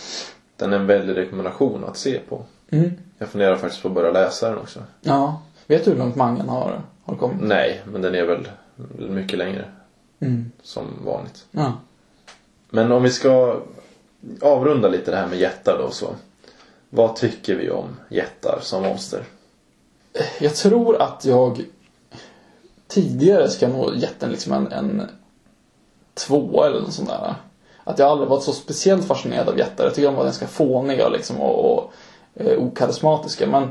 [0.57, 2.45] Den är en väldig rekommendation att se på.
[2.69, 2.91] Mm.
[3.17, 4.79] Jag funderar faktiskt på att börja läsa den också.
[5.01, 5.41] Ja.
[5.67, 7.37] Vet du hur långt mangan har, har kommit?
[7.41, 8.47] Nej, men den är väl
[9.09, 9.65] mycket längre.
[10.19, 10.51] Mm.
[10.61, 11.45] Som vanligt.
[11.51, 11.73] Ja.
[12.69, 13.61] Men om vi ska
[14.41, 16.15] avrunda lite det här med jättar då så.
[16.89, 19.23] Vad tycker vi om jättar som monster?
[20.39, 21.65] Jag tror att jag
[22.87, 25.07] tidigare ska nog gett den liksom en, en
[26.13, 27.35] två eller något sånt där.
[27.83, 29.83] Att jag aldrig varit så speciellt fascinerad av jättar.
[29.83, 31.93] Jag tycker de var ganska fåniga liksom och, och
[32.35, 33.47] eh, okarismatiska.
[33.47, 33.69] Men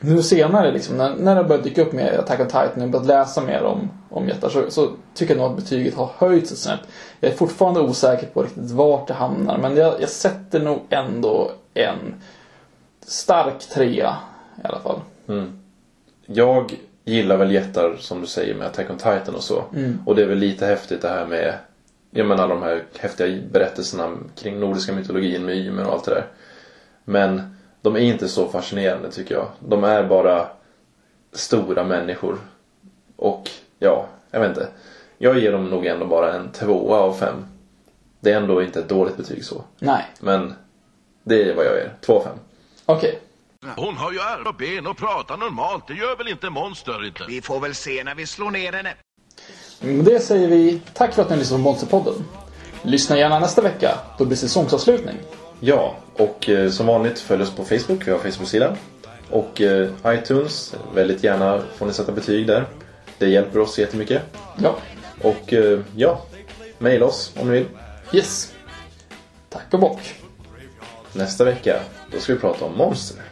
[0.00, 3.06] nu senare liksom, när, när det börjat dyka upp mer Attack on Titan och börjat
[3.06, 6.58] läsa mer om, om jättar så, så tycker jag nog att betyget har höjts ett
[6.58, 6.80] snäpp.
[7.20, 11.50] Jag är fortfarande osäker på riktigt vart det hamnar men jag, jag sätter nog ändå
[11.74, 12.14] en
[13.06, 14.16] stark trea
[14.64, 15.00] i alla fall.
[16.26, 16.74] Jag
[17.04, 19.64] gillar väl jättar som du säger med Attack on Titan och så.
[20.06, 21.54] Och det är väl lite häftigt det här med
[22.16, 26.26] Jag menar de här häftiga berättelserna kring nordiska mytologin med Ymer och allt det där.
[27.04, 29.48] Men de är inte så fascinerande tycker jag.
[29.58, 30.48] De är bara
[31.32, 32.38] stora människor.
[33.16, 34.68] Och ja, jag vet inte.
[35.18, 37.46] Jag ger dem nog ändå bara en tvåa av fem.
[38.20, 39.64] Det är ändå inte ett dåligt betyg så.
[39.78, 40.54] Nej, Men
[41.22, 41.94] det är vad jag ger.
[42.00, 42.38] Två av fem.
[42.86, 43.20] okej.
[43.76, 45.86] Hon har ju armar och ben och pratar normalt.
[45.88, 47.24] Det gör väl inte monster inte?
[47.28, 48.94] Vi får väl se när vi slår ner henne.
[49.80, 52.24] Med det säger vi tack för att ni lyssnade på Monsterpodden.
[52.82, 55.14] Lyssna gärna nästa vecka, då blir det säsongsavslutning.
[55.60, 58.06] Ja, och eh, som vanligt följ oss på Facebook.
[58.06, 58.76] Vi har Facebook-sidan.
[59.30, 62.66] Och eh, iTunes, väldigt gärna får ni sätta betyg där.
[63.18, 64.22] Det hjälper oss jättemycket.
[64.62, 64.76] Ja,
[65.22, 66.22] Och eh, ja,
[66.78, 67.66] mejla oss om ni vill.
[68.12, 68.52] yes.
[69.48, 70.14] Tack och bock.
[71.12, 71.80] Nästa vecka,
[72.12, 73.22] då ska vi prata om monster.